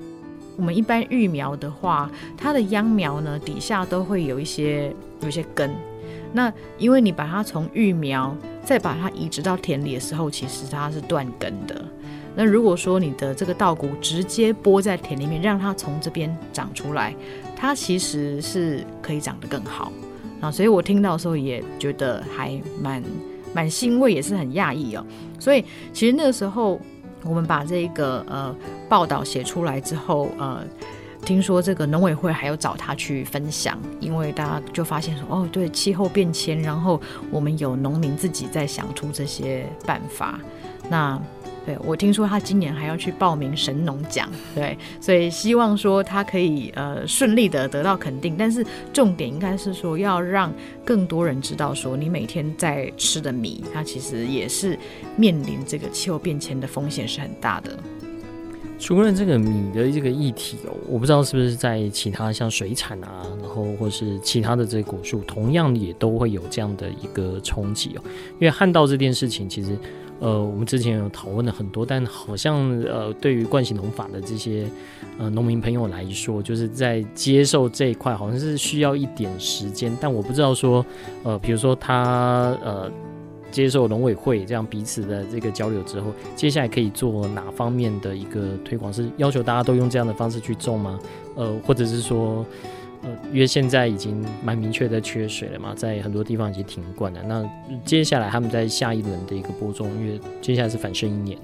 [0.60, 5.74] 我们一般育苗的话，它的秧苗呢底下都会有一些有一些根。
[6.34, 11.82] 那因为你把它从育苗再把它移植到田里的时候，其实它是断根的。
[12.36, 17.16] 那如果说你的这个稻谷直接播在田里面，让它从这边长出来，
[17.56, 19.90] 它其实是可以长得更好
[20.42, 20.50] 啊。
[20.50, 23.02] 所以我听到的时候也觉得还蛮
[23.54, 25.02] 蛮欣慰，也是很讶异哦。
[25.38, 26.78] 所以其实那个时候。
[27.24, 28.54] 我们把这个呃
[28.88, 30.64] 报道写出来之后，呃，
[31.24, 40.40] 听说这个农委会还有找他去分享，因为大家就发现说，哦，对，气候变迁，然后我们有农民自己在想出这些办法，
[40.88, 41.20] 那
[41.84, 48.34] 我听说他今年还要去报名神农奖，对，所以希望说他可以呃顺利的得到肯定。
[48.38, 50.52] 但是重点应该是说要让
[50.84, 54.78] 更多人知道说，你每天在吃的米，它其实也是
[55.16, 57.70] 面临这个气候变迁的风险是很大的。
[58.78, 68.02] 除了这个米的这个议题哦，我不知道是不是在其他像水产啊，然后或是其他的这个果树，同样也都会有这样的一个冲击哦。
[68.38, 69.76] 因为旱稻这件事情，其实
[70.20, 74.66] 呃，我们之前有讨论了很多，但好像呃，对于惯行农法的这些
[75.18, 79.96] 呃农民朋友来说，就是在接受这一块，好像是需要一点时间。
[80.00, 80.84] 但我不知道说
[81.24, 82.90] 呃，比如说他呃。
[83.50, 88.92] 接受农委会这样彼此的这个交流之后，接下来可以做哪方面的一个推广？
[88.92, 91.00] 是要求大家都用这样的方式去种吗？
[91.34, 92.46] 呃，或者是说，
[93.02, 97.22] 呃，因为现在已经蛮明确的缺水了嘛，在很多地方已经停灌了。
[97.22, 97.48] 那
[97.84, 101.38] 接下来他们在下一轮的一个播种，因为接下来是反生一年，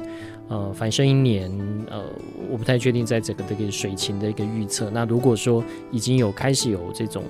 [0.48, 1.50] 呃，反生一年，
[1.90, 2.02] 呃，
[2.50, 4.90] 我不太确定在整个这个水情的一个预测。
[4.90, 7.22] 那如果说已经有开始有这种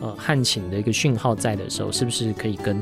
[0.00, 2.80] 呃旱情的一个讯号在的时候，是不是可以跟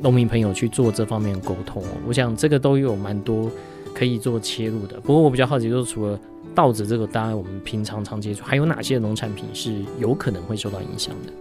[0.00, 3.50] 农民朋友去做这方面沟通，我想这个都有蛮多
[3.94, 4.98] 可以做切入的。
[5.00, 6.18] 不过我比较好奇，就是除了
[6.54, 11.32] 稻子这个，当然我们平常常接触，还有哪些农产品是有可能会受到影响的？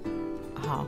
[0.67, 0.85] 好，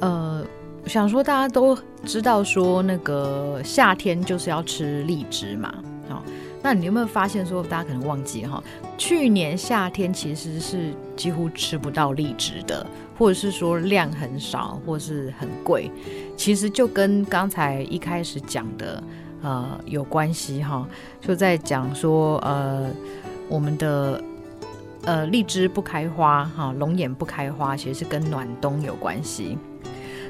[0.00, 0.44] 呃，
[0.86, 5.74] 想说大家都知道说那个夏天就是要吃荔枝嘛，
[6.08, 6.22] 好，
[6.62, 8.62] 那你有没有发现说大家可能忘记哈，
[8.96, 12.86] 去年夏天其实是几乎吃不到荔枝的。
[13.18, 15.90] 或者是说量很少，或是很贵，
[16.36, 19.02] 其实就跟刚才一开始讲的
[19.42, 20.86] 呃有关系哈，
[21.20, 22.88] 就在讲说呃
[23.48, 24.22] 我们的
[25.04, 29.56] 呃荔枝不开花哈，龙眼不开花，其实是跟暖冬有关系。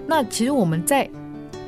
[0.07, 1.09] 那其实我们在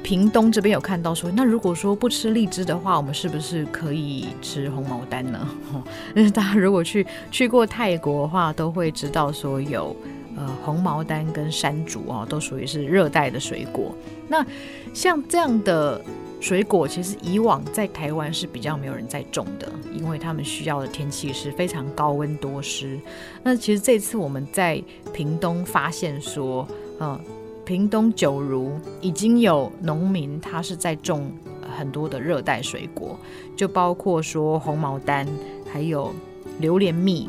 [0.03, 5.47] 屏东这边有看到说，那如果说不吃荔枝的话，我们是不是可以吃红毛丹呢？
[6.33, 9.95] 大家如果去去过泰国的话，都会知道说有。
[10.37, 13.93] 呃，红毛丹跟山竹哦，都属于是热带的水果。
[14.29, 14.47] 那
[14.95, 16.01] 像这样的
[16.41, 22.99] 水果，其实以往在台湾是比较没有人在种的，因为他们需要的天气是非常高温多湿。
[23.43, 26.67] 那其实这次我们在屏东发现说，
[26.99, 27.21] 呃，
[27.65, 28.73] 屏东九如
[29.03, 31.31] 已经有农民他是在种
[31.77, 33.19] 很多的热带水果，
[33.55, 35.27] 就包括说红毛丹，
[35.71, 36.13] 还有
[36.59, 37.29] 榴莲蜜。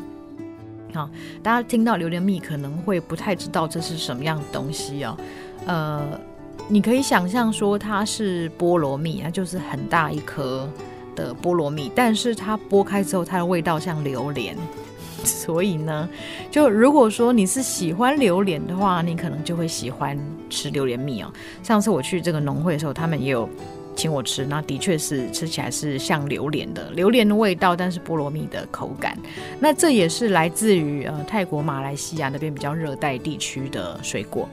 [0.94, 1.08] 好，
[1.42, 5.16] 大家听到榴莲蜜可能会不太知道这是什么样的东西哦。
[5.64, 6.20] 呃，
[6.68, 10.68] 你可以想象说它是菠萝蜜，它就是很大一颗
[11.14, 14.56] 的菠萝蜜，但是它剥开之后，它的味道像榴莲。
[15.24, 16.08] 所以呢，
[16.50, 20.18] 就如果说你是喜欢榴莲的话，你可能就会喜欢
[20.50, 21.32] 吃榴莲蜜哦。
[21.62, 23.48] 上次我去这个农会的时候，他们也有。
[23.94, 29.14] 请我吃，那的确是吃起来是像榴莲的榴莲的味道，但是菠萝蜜的口感。
[29.60, 34.48] 那这也是来自于呃泰国、马来西亚那边比较热带地区的水果。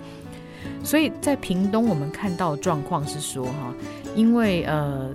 [0.84, 3.74] 所以在屏东，我们看到状况是说哈，
[4.16, 5.10] 因为呃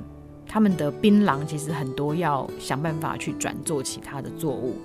[0.47, 4.77] 他们的槟榔其实很多要想办法去转做其他的作物。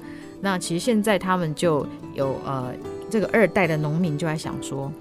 [0.41, 2.73] 那其实现在他们就有呃
[3.09, 4.91] 这个二代的农民就在想说。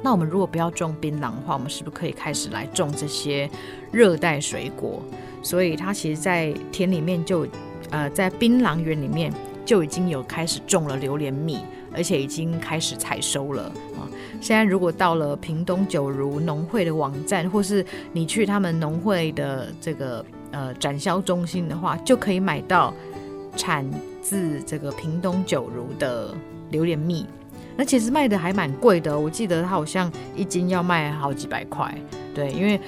[0.00, 3.50] 那我们如果不要种槟榔的话，我们是不是可以开始来种这些
[3.90, 5.02] 热带水果？
[5.42, 7.44] 所以他其实，在田里面就，
[7.90, 9.32] 呃，在槟榔园里面
[9.64, 11.58] 就已经有开始种了榴莲蜜，
[11.98, 13.64] 而且已经开始采收了
[13.98, 14.06] 啊。
[14.40, 22.94] 现在如果到了屏东九如农会的网站，或是你去他们农会的这个呃展销中心的话，就可以买到
[23.56, 23.84] 产
[24.22, 26.32] 自这个屏东九如的
[26.70, 27.26] 榴莲蜜。
[27.76, 31.92] 那其实卖的还蛮贵的，我记得它好像一斤要卖好几百块。
[32.32, 32.80] 对，因为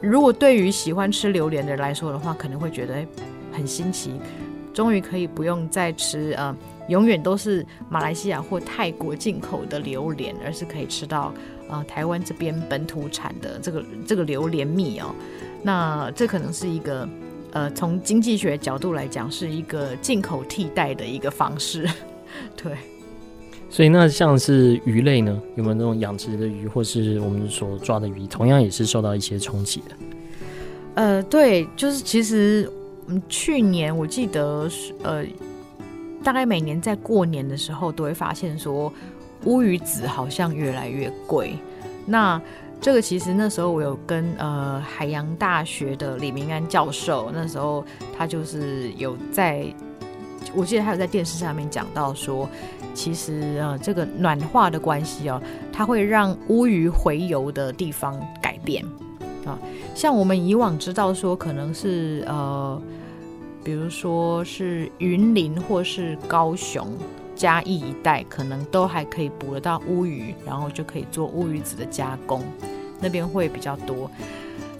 [0.00, 2.94] 如果对于喜欢吃榴莲的人来说的话，可能会觉得
[3.52, 4.20] 很新奇，
[4.74, 6.54] 终于可以不用再吃呃，
[6.88, 11.32] 永远都是马来西亚或泰国进口的榴莲，而是可以吃到
[11.68, 15.14] 呃台湾这边本土产的这个这个榴莲蜜哦。
[15.62, 17.08] 那这可能是一个
[17.52, 21.88] 呃从经济学角度来讲，是一个进口替代的一个方式，
[22.56, 22.72] 对。
[23.68, 29.96] 所以那像是鱼类呢，有没有那种养殖的鱼，或是我们所抓的鱼，同样也是受到一些冲击的？
[30.94, 32.70] 呃，对，就是其实
[33.08, 34.70] 嗯，去年我记得
[35.02, 35.24] 呃，
[36.22, 38.92] 大概每年在过年的时候都会发现说
[39.44, 41.56] 乌鱼子好像越来越贵。
[42.04, 42.40] 那
[42.80, 47.84] 这个其实那时候我有跟呃海洋大学的李明安教授，那时候
[48.16, 49.66] 他就是有在，
[50.54, 52.48] 我记得他有在电视上面讲到说。
[52.94, 55.38] 其实啊，这个暖化的关系哦，
[55.70, 58.82] 它会让乌鱼回游的地方改变
[59.44, 59.58] 啊。
[59.94, 62.80] 像我们以往知道说，可能是呃
[63.66, 66.86] 比如说是云林或是高雄、
[67.34, 72.44] 嘉义一带，可能都还可以捕得到乌鱼，然后就可以做乌鱼子的加工，
[73.00, 74.08] 那边会比较多。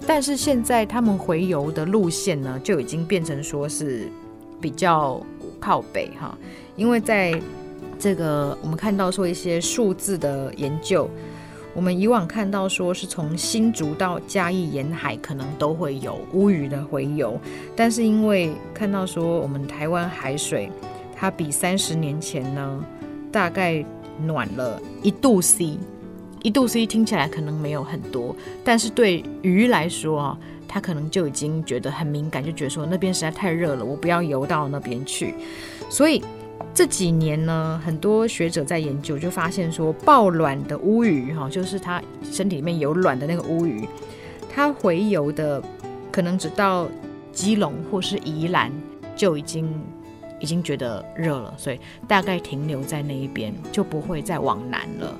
[0.07, 4.07] 但是现在他们回游的路线呢，就已经变成说是
[4.61, 5.21] 比较
[5.59, 6.37] 靠北哈，
[6.77, 7.37] 因为在
[7.99, 11.09] 这个我们看到说一些数字的研究，
[11.77, 17.39] 我们以往看到说是从新竹到嘉义沿海可能都会有乌鱼的洄游，
[17.75, 20.71] 但是因为看到说我们台湾海水
[21.15, 22.83] 它比三十年前呢
[23.31, 23.85] 大概
[24.25, 25.77] 暖了一度 C。
[26.41, 35.35] 一度 C 听起来可能没有很多，但是对鱼来说啊，它可能就已经觉得很敏感，就觉得说那边实在太热了，我不要游到那边去。
[35.89, 36.23] 所以
[36.73, 43.87] 这几年呢，很多学者在研究，就发现说抱卵的乌鱼哈，就是它身体里面有卵的那个乌鱼，
[44.53, 45.61] 它洄游的
[46.11, 46.87] 可能只到
[47.31, 48.71] 基隆或是宜兰
[49.15, 49.73] 就已经
[50.39, 55.17] 已经觉得热了，所以大概停留在那一边，就不会再往南了。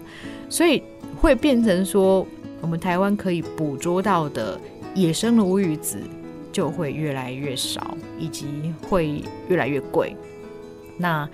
[0.49, 0.83] 所以。
[1.19, 2.27] 会变成说，
[2.61, 4.59] 我们台湾可以捕捉到的
[4.93, 5.99] 野生的乌鱼子
[6.51, 8.45] 就会越来越少，以及
[8.87, 10.15] 会越来越贵。
[10.97, 11.27] 那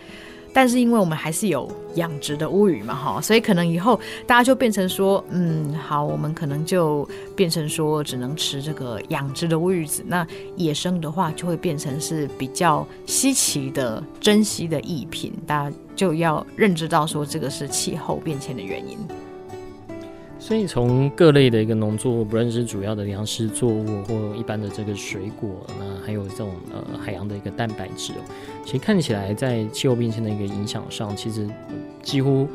[0.55, 10.03] 但是因为我们还是有养殖的乌鱼嘛，哈，所以可能以后大家就变成说，嗯，好，我们可能就变成说只能吃这个养殖的乌鱼子。
[10.05, 18.97] 那野生的话就会变成是比较稀奇的、珍稀的异品，大家就要认知到说这个是气候变迁的原因。
[20.45, 28.21] 所以从各类的一个农作物，不论是主要的粮食作物，或一般的这个水果，那还有这种呃海洋的一个蛋白质哦，
[28.65, 31.49] 其实看起来在气候变迁的一个影响上，其实
[32.01, 32.45] 几乎。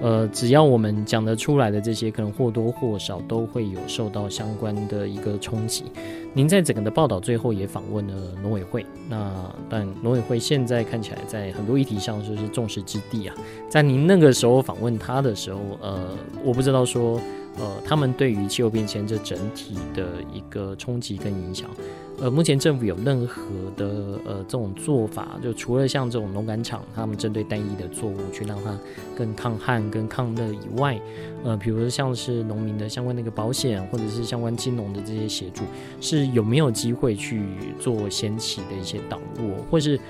[0.00, 5.84] 呃，只要我们讲得出来的这些，可能或多或少都会有受到相关的一个冲击。
[6.32, 9.32] 您在整个的报道最后也访问了农委会，那
[9.68, 13.34] 但农委会现在看起来在很多议题上就是众矢之的啊。
[13.68, 17.20] 在您那个时候访问他的时候，呃，我不知道说。
[17.60, 21.68] 呃，他们对于气候变迁这整体的一个冲击跟影响，
[22.18, 23.42] 呃，目前政府有任何
[23.76, 23.86] 的
[24.24, 28.74] 呃这种做法，就除了像这种农改场，他们针对单一的作物去让它
[29.14, 30.98] 更抗旱、更抗热以外，
[31.44, 35.62] 呃，比如说像是农民的相关的一个保险，或者是相关金融的这些协助，
[36.00, 37.42] 是有没有机会去
[37.78, 40.00] 做先期的一些导入，或是？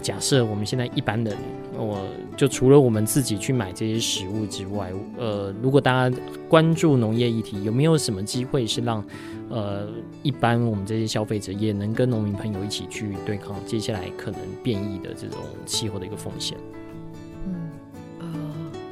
[0.00, 1.36] 假设我们现在一般人，
[1.76, 6.16] 我就除了我们自己去买这些食物之外，呃，如果大家
[6.48, 9.04] 关注农业议题，有没有什么机会是让
[9.48, 9.88] 呃
[10.22, 16.56] 一般我们这些消费者也能跟农民朋友一起去对抗接下来可能变异的这种气候的一个风险？
[17.46, 17.70] 嗯，
[18.20, 18.26] 呃，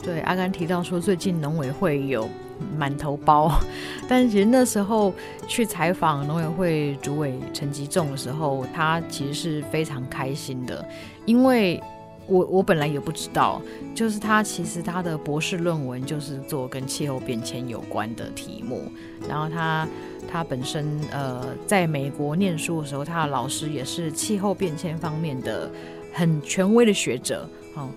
[0.03, 2.29] 对，阿甘提到说最近农委会有。
[2.77, 3.53] 满头包，
[4.09, 5.13] 但其实那时候
[5.47, 10.87] 去采访农委会主委陈吉仲的时候，他其实是非常开心的，
[11.27, 11.83] 因为
[12.27, 13.61] 我我本来也不知道，
[13.95, 18.83] 就是他其实他的博士论文就是做跟气候变迁有关的题目，
[19.29, 19.87] 然后他
[20.31, 25.71] 他本身呃在美国念书的时候，他的老师也是气候变迁方面的
[26.13, 27.89] 很权威的学者，哦。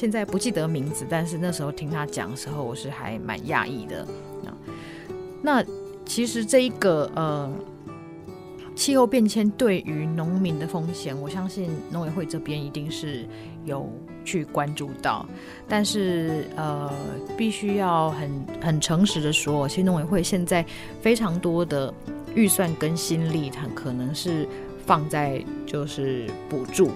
[0.00, 4.08] 现在不记得名字，但是那时候听他讲的时候，我是还蛮讶异的。
[5.42, 5.62] 那
[6.06, 7.52] 其实这一个呃
[8.74, 13.26] 气候变迁对于农民的风险，我相信农委会这边一定是
[13.66, 13.92] 有
[14.24, 15.28] 去关注到。
[15.68, 16.90] 但是呃，
[17.36, 20.64] 必须要很很诚实的说，其实农委会现在
[21.02, 21.92] 非常多的
[22.34, 24.48] 预算跟心力，它可能是
[24.86, 26.90] 放在就是补助。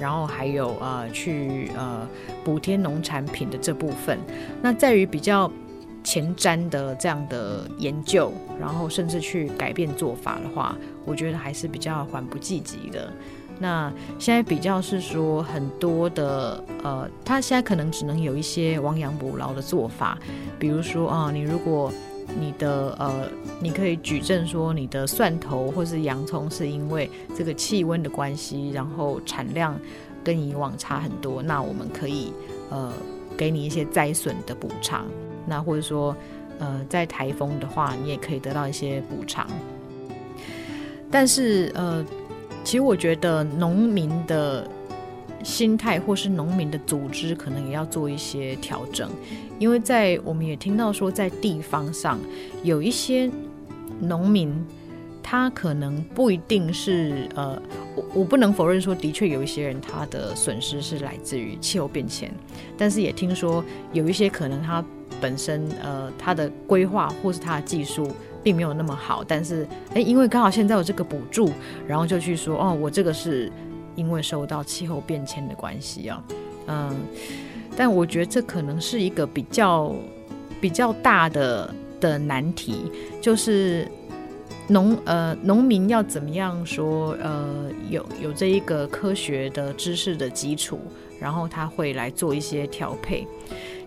[0.00, 2.08] 然后还有呃，去呃
[2.42, 4.18] 补贴农产品的这部分，
[4.62, 5.50] 那在于比较
[6.02, 10.74] 前瞻的这样的研究，然后甚至去改变做法的话，
[11.04, 13.12] 我觉得还是比较缓不济急的。
[13.58, 20.18] 那现在比较是说很多的呃，他现在可能只能有一些亡羊补牢的做法，
[20.58, 21.92] 比如说啊、你如果
[22.38, 23.28] 你的呃，
[23.60, 29.78] 你可以举证说你的蒜头或是洋葱是因为这个气温的关系，然后产量
[30.22, 32.32] 跟以往差很多，那我们可以
[32.70, 32.92] 呃
[33.36, 35.06] 给你一些灾损的补偿。
[35.46, 36.14] 那或者说
[36.58, 39.46] 呃在台风的话，你也可以得到一些补偿。
[41.10, 42.04] 但是呃，
[42.62, 44.68] 其实我觉得农民的。
[45.42, 49.08] 心态或是农民的组织，可能也要做一些调整，
[49.58, 52.18] 因为在我们也听到说，在地方上
[52.62, 53.30] 有一些
[54.00, 54.52] 农民，
[55.22, 57.60] 他可能不一定是呃，
[57.96, 62.32] 我我不能否认说，的确有一些人他的损失是来自于气候变迁，
[62.76, 64.84] 但是也听说有一些可能他
[65.20, 68.10] 本身呃他的规划或是他的技术
[68.42, 71.50] 并没有那么好，但是诶，因为刚好现在有这个补助，
[71.86, 73.50] 然后就去说哦，我这个是
[74.00, 76.24] 因为受到气候变迁的关系啊，
[76.68, 76.96] 嗯，
[77.76, 79.94] 但我觉得这可能是一个比较
[80.58, 82.90] 比较大的的难题，
[83.20, 83.86] 就是
[84.68, 90.80] 农呃农民要怎么样说呃有有这一个科学的知识的基础，
[91.20, 93.26] 然后他会来做一些调配。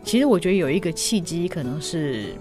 [0.03, 2.36] 其实我觉得有一个契机可能是。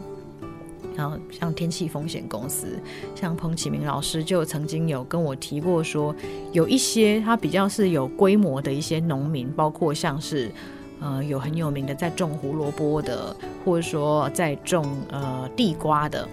[0.96, 2.78] 然后像天气风险公司，
[3.14, 6.14] 像彭启明老师就曾经有跟我提过说，
[6.52, 10.50] 有一些他比较是有规模的一些农民，包括像是
[11.00, 13.34] 呃有很有名的在种胡萝卜的，
[13.64, 16.28] 或者说在种呃地瓜的，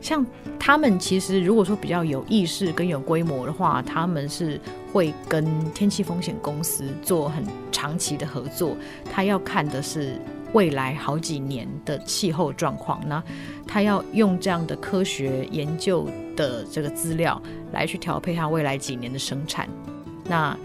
[0.00, 0.24] 像
[0.58, 4.60] 他们其实如果说比较有意识跟有规模的话，他们是
[4.92, 7.42] 会跟天气风险公司做很
[7.72, 8.76] 长期的合作，
[9.10, 10.20] 他要看的是。
[10.52, 13.22] 未来好几年的气候状况，那
[13.66, 17.40] 他要用这样的科学研究的这个资料
[17.72, 19.68] 来去调配他未来几年的生产。
[20.24, 20.56] 那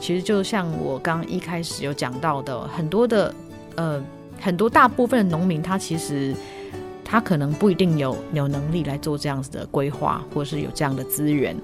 [0.00, 3.34] 其实就像我刚一开始有讲到的，很多的
[3.76, 4.02] 呃
[4.40, 6.34] 很多大部分的农民，他其实
[7.04, 11.56] 他可能不一定有有能力来做这样子的规划，或是有这样的资源。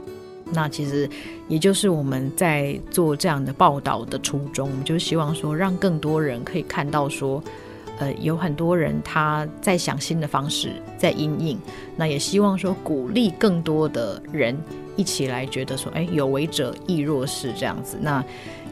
[0.52, 1.08] 那其实
[1.46, 7.42] 也就是我们在做这样的报道的初衷，我们就希望说，让更多人可以看到说，
[7.98, 11.58] 呃，有很多人他在想新的方式，在因应。
[11.96, 14.56] 那也希望说，鼓励更多的人
[14.96, 17.98] 一起来觉得说，哎，有为者亦若是这样子。
[18.00, 18.24] 那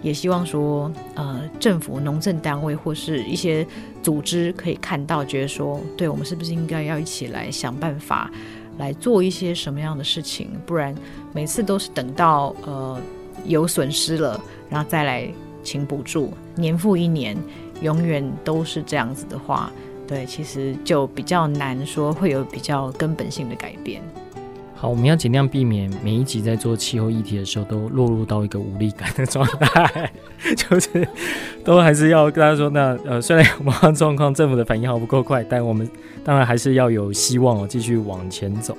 [0.02, 3.66] 也希望说，呃，政府、农政单位或是一些
[4.02, 8.30] 组织可以看到，觉得说，对，我们是不是应该要一起来想办法。
[8.78, 10.94] 来做一些什么样的事情，不然
[11.32, 13.00] 每次都是等到呃
[13.44, 15.28] 有损失了，然后再来
[15.62, 17.36] 请补助，年复一年，
[17.80, 19.70] 永远都是这样子的话，
[20.06, 24.02] 对，其实就比较难说会有比较根本性的改变。
[24.78, 30.12] 好，我们要尽量避免每一集在做气候议题的时候都落入到一个无力感的状态，
[30.54, 31.08] 就是
[31.64, 35.88] 都还是要跟大家说，那呃虽然有某样状况，政府的反应好不够快，但我们
[36.22, 38.76] 当然还是要有希望哦，继续往前走。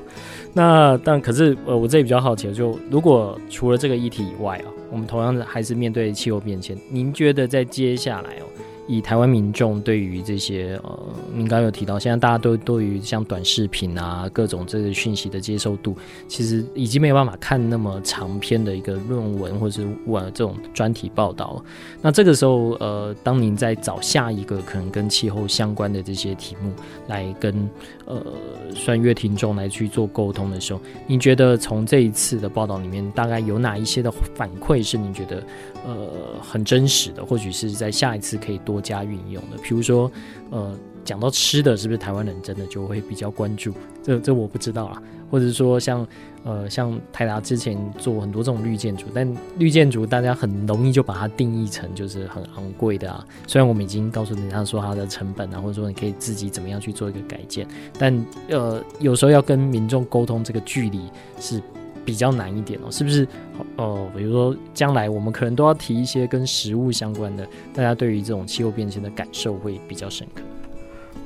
[0.53, 8.45] 那但可是呃我这里比较好奇的就，如果除了这个议题以外啊，我们同样的还是面对气候变迁，您觉得在接下来哦？
[8.87, 10.99] 以台湾民众对于这些呃，
[11.33, 15.95] 您刚有提到，现在大家都对于像短视频啊，各种这个讯息的接受度，
[16.27, 19.87] 其实已经没有办法看那么长篇的一个论文或者是
[20.33, 21.65] 这种专题报道了。
[22.01, 26.71] 那这个时候，呃，当您在找下一个可能跟气候相关的这些题目
[27.07, 27.69] 来跟
[28.05, 28.25] 呃，
[28.73, 35.43] 算阅听众来去做沟通的时候，您觉得从这一次的报道里面，大概有哪一些的反馈是您觉得
[35.85, 36.07] 呃
[36.41, 40.11] 很真实的，或许是在下一次可以多多加运用的，比如说，
[40.51, 43.73] 呃，讲到吃的，是不是台湾人真的就会比较关注？
[44.03, 45.01] 这这我不知道啊。
[45.29, 46.07] 或者说，像
[46.45, 53.25] 呃，像台达之前做很多这种绿建筑，但绿建筑大家很容易就把它定义成就是很昂贵的啊。
[53.45, 57.67] 虽然我们已经告诉人家说它的成本啊，或者说你可以自己怎么样去做一个改建，
[57.99, 61.01] 但呃，有时候要跟民众沟通这个距离
[61.39, 61.61] 是。
[62.07, 63.27] 比较难一点哦，是不是？
[63.75, 70.41] 哦、比如说将来我们可能都要提一些跟食物相关的，大家对于这种气候变迁的感受会比较深刻。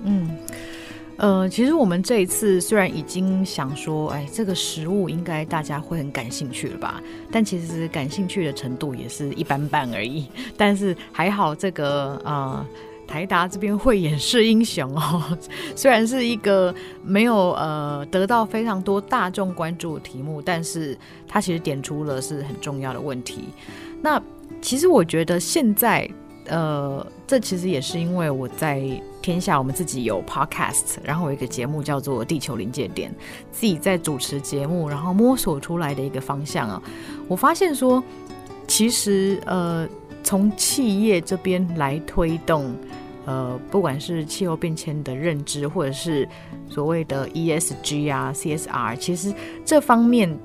[0.06, 0.36] 嗯，
[1.18, 7.00] 呃，其实我们这一次虽然已经想说，哎，这个食物应该大家会很感兴趣了吧？
[7.32, 10.26] 但其实感兴趣的程度也是一般般而已。
[10.58, 12.66] 但是还好，这个啊。
[13.12, 15.38] 台达这边会演示英雄哦，
[15.76, 20.98] 虽然是一个没有呃得到非常多大众关注的题目，但是
[21.28, 23.50] 它其实点出了是很重要的问题。
[24.02, 24.22] 那
[24.62, 26.10] 其实我觉得现在
[26.46, 28.82] 呃，这其实也是因为我在
[29.22, 33.12] 天下我们自己有 podcast，然后有一个节目叫做《地球临界点》，
[33.52, 36.82] 自己在主持节目，然后摸索出来的一个方向啊。
[37.28, 38.02] 我发现说，
[38.68, 39.86] 其实呃，
[40.24, 42.74] 从企业这边来推动。
[43.26, 46.28] 呃，不管是气候变迁的认知，或者是
[46.70, 50.36] 所谓的 ESG 啊、CSR，其实这方面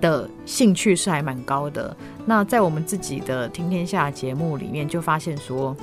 [0.00, 1.96] 的兴趣是还蛮高的。
[2.24, 5.76] 那在我们自己的听天下节目里面，就发现说，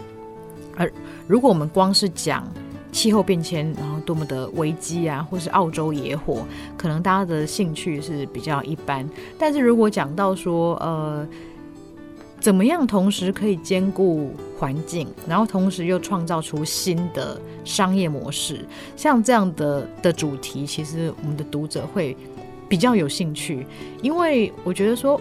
[0.77, 0.87] 呃，
[1.27, 2.47] 如果我们光是讲
[2.91, 6.45] 气候变迁，然后多么的危机啊，或是澳洲野火，
[6.77, 9.07] 可能大家的兴趣是比较一般。
[9.37, 11.27] 但是如果讲到说，呃，
[12.47, 12.87] 怎么样？
[12.87, 22.15] 同时可以兼顾环境，然后同时又创造出新的商业模式，像这样的的主题，其实我们的读者会
[22.69, 23.67] 比较有兴趣，
[24.01, 25.19] 因为我觉得说，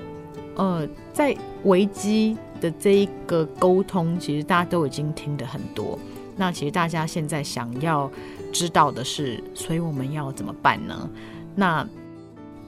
[0.55, 5.99] 呃，在危机的这一个沟通，其实大家都已经听得很多。
[6.37, 8.09] 那其实大家现在想要
[8.53, 11.11] 知道的是，所以我们要怎么办呢？
[11.57, 11.85] 那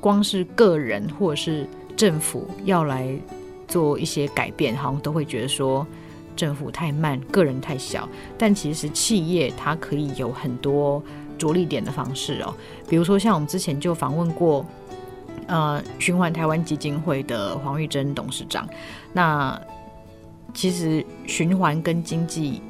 [0.00, 1.64] 光是个人或者是
[1.96, 3.16] 政府要来
[3.68, 5.86] 做一些改变，好像都会觉得说
[6.34, 8.08] 政府太慢，个人太小。
[8.36, 11.00] 但其实企业它可以有很多
[11.36, 12.54] 着力点的方式哦，
[12.88, 14.66] 比如说像我们之前就访问过，
[15.46, 18.68] 呃，循环台湾基金会的黄玉珍董事长。
[19.12, 19.60] 那
[20.54, 22.60] 其实循环跟经济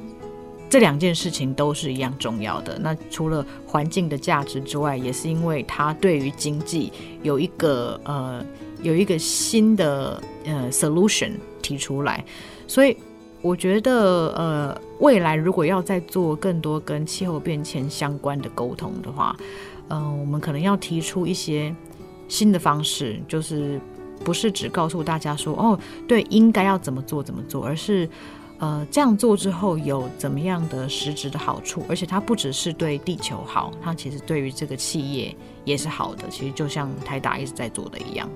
[0.69, 2.77] 这两件事情都是一样重要的。
[2.77, 6.91] 那除了环境的价值之外，也是因为它对于经济
[7.23, 8.45] 有一个呃
[8.81, 12.23] 有一个新的呃 solution 提出来，
[12.67, 12.95] 所以
[13.41, 19.35] 我觉得呃未来如果要再做更多跟气候变迁相关的沟通的话，
[19.89, 21.75] 嗯、呃，我们可能要提出一些
[22.27, 23.79] 新的方式，就是
[24.23, 28.09] 不是只告诉大家说哦对应该要怎么做怎么做，而是。
[28.61, 31.81] 呃，这样做之后有怎么样的实质的好处？
[31.87, 36.27] 而且它不只是对地球好，它其实对于这个企业也是好的。
[36.27, 38.29] 其实就像台达一直在做的一样。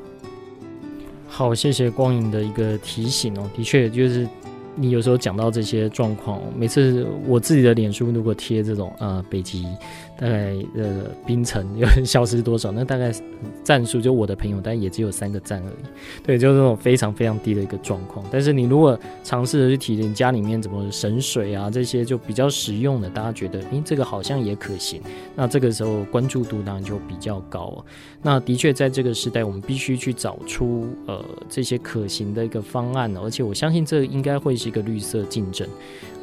[1.35, 3.49] 好，谢谢光影的一个提醒哦。
[3.55, 4.29] 的确，就是
[4.75, 9.65] 你有时候讲到这些状况，每次我自己的脸书如果贴这种呃北极。
[10.23, 12.71] 大概呃冰层又 消失多少？
[12.71, 13.11] 那大概
[13.61, 15.85] 赞数就我的朋友，但也只有三个赞而已。
[16.25, 18.25] 对，就是那种非常非常低的一个状况。
[18.31, 25.01] 但是你如果尝试着去体验家里面怎么省水啊，这些就比较实用的，大家觉得诶、这个好像也可行。
[25.35, 27.85] 那这个时候关注度当然就比较高哦。
[28.21, 35.67] 那的确在这个时代，我们必须去找出呃这些可行的一个方案，而且我相信这应该会是一个绿色竞争。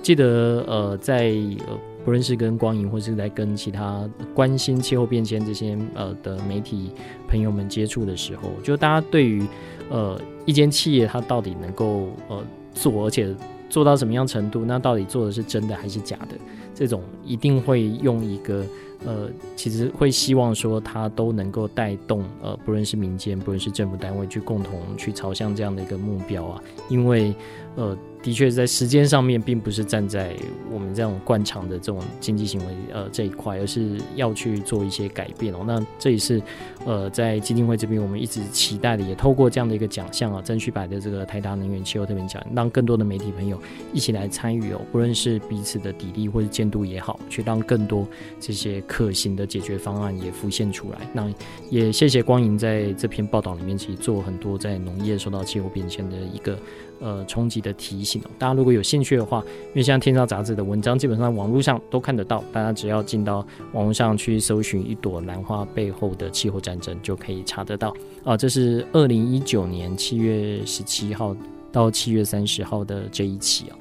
[0.01, 1.35] 记得呃在
[1.69, 1.79] 呃。
[2.05, 6.91] 不论是跟光影，或是在跟其他关心气候变迁这些呃的媒体
[7.29, 9.47] 朋友们接触的时候，就大家对于
[9.91, 12.43] 呃一间企业它到底能够呃
[12.73, 13.35] 做，而且
[13.69, 16.37] 做到什么样程度，那到底做的是真的还是假的，
[16.75, 18.65] 这种一定会用一个
[19.05, 27.35] 呃，其实会希望说它都能够带动呃，不论是民间，不论是政府单位，去共同去朝向这样的一个目标啊，因为
[27.77, 27.97] 呃。
[28.23, 30.37] 的确，在时间上面，并不是站在
[30.71, 35.65] 我们这种惯常的这种经济行为呃这一块，而是要去做一些改变哦。
[35.67, 36.43] 那这也是
[36.85, 43.59] 呃在基金会这边，我们一直期待的，也透过这样的一个奖项啊，争取摆的这个台达能源气候特别奖，让更多的媒体朋友
[43.91, 44.83] 一起来参与哦。
[44.93, 48.07] 不论是彼此的砥砺或者监督也好，去让更多
[48.39, 50.99] 这些可行的解决方案也浮现出来。
[51.13, 51.33] 那
[51.71, 56.59] 也谢谢光影在这篇报道里面，其实做很多在农业受到气候变迁的一个。
[57.03, 63.39] 呃，冲击的提醒，大家如果有兴趣的话，因为像《天造杂志》的文章，基本上网络上都看得到，大家只要进到
[63.73, 67.97] 网络上去搜寻“一朵兰花背后的气候战争”，就可以查得到。
[68.23, 71.35] 啊、这是二零一九年七月十七号
[71.73, 73.79] 到七月三十号的这一期啊。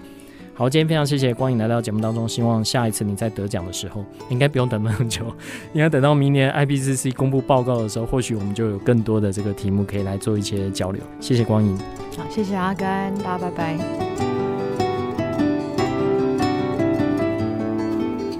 [0.59, 2.27] 好，今天非常谢谢光影来到节目当中。
[2.27, 5.23] 希望下一次你在得奖的时候，应该不用等那么久，
[5.71, 11.01] 应该等到明年 IPCC 公布报告的时候，或许我们就有更多的这个题目可以来做一些交流。
[11.21, 11.77] 谢谢光影，
[12.17, 13.77] 好，谢谢阿甘，大家拜拜。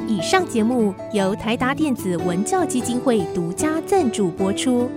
[0.06, 4.92] 以上节目由台达电子文教基金会独家赞助播出。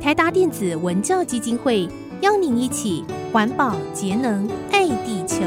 [0.00, 1.88] 台达电子文教基金会
[2.20, 5.44] 邀您一起环保节能爱地球。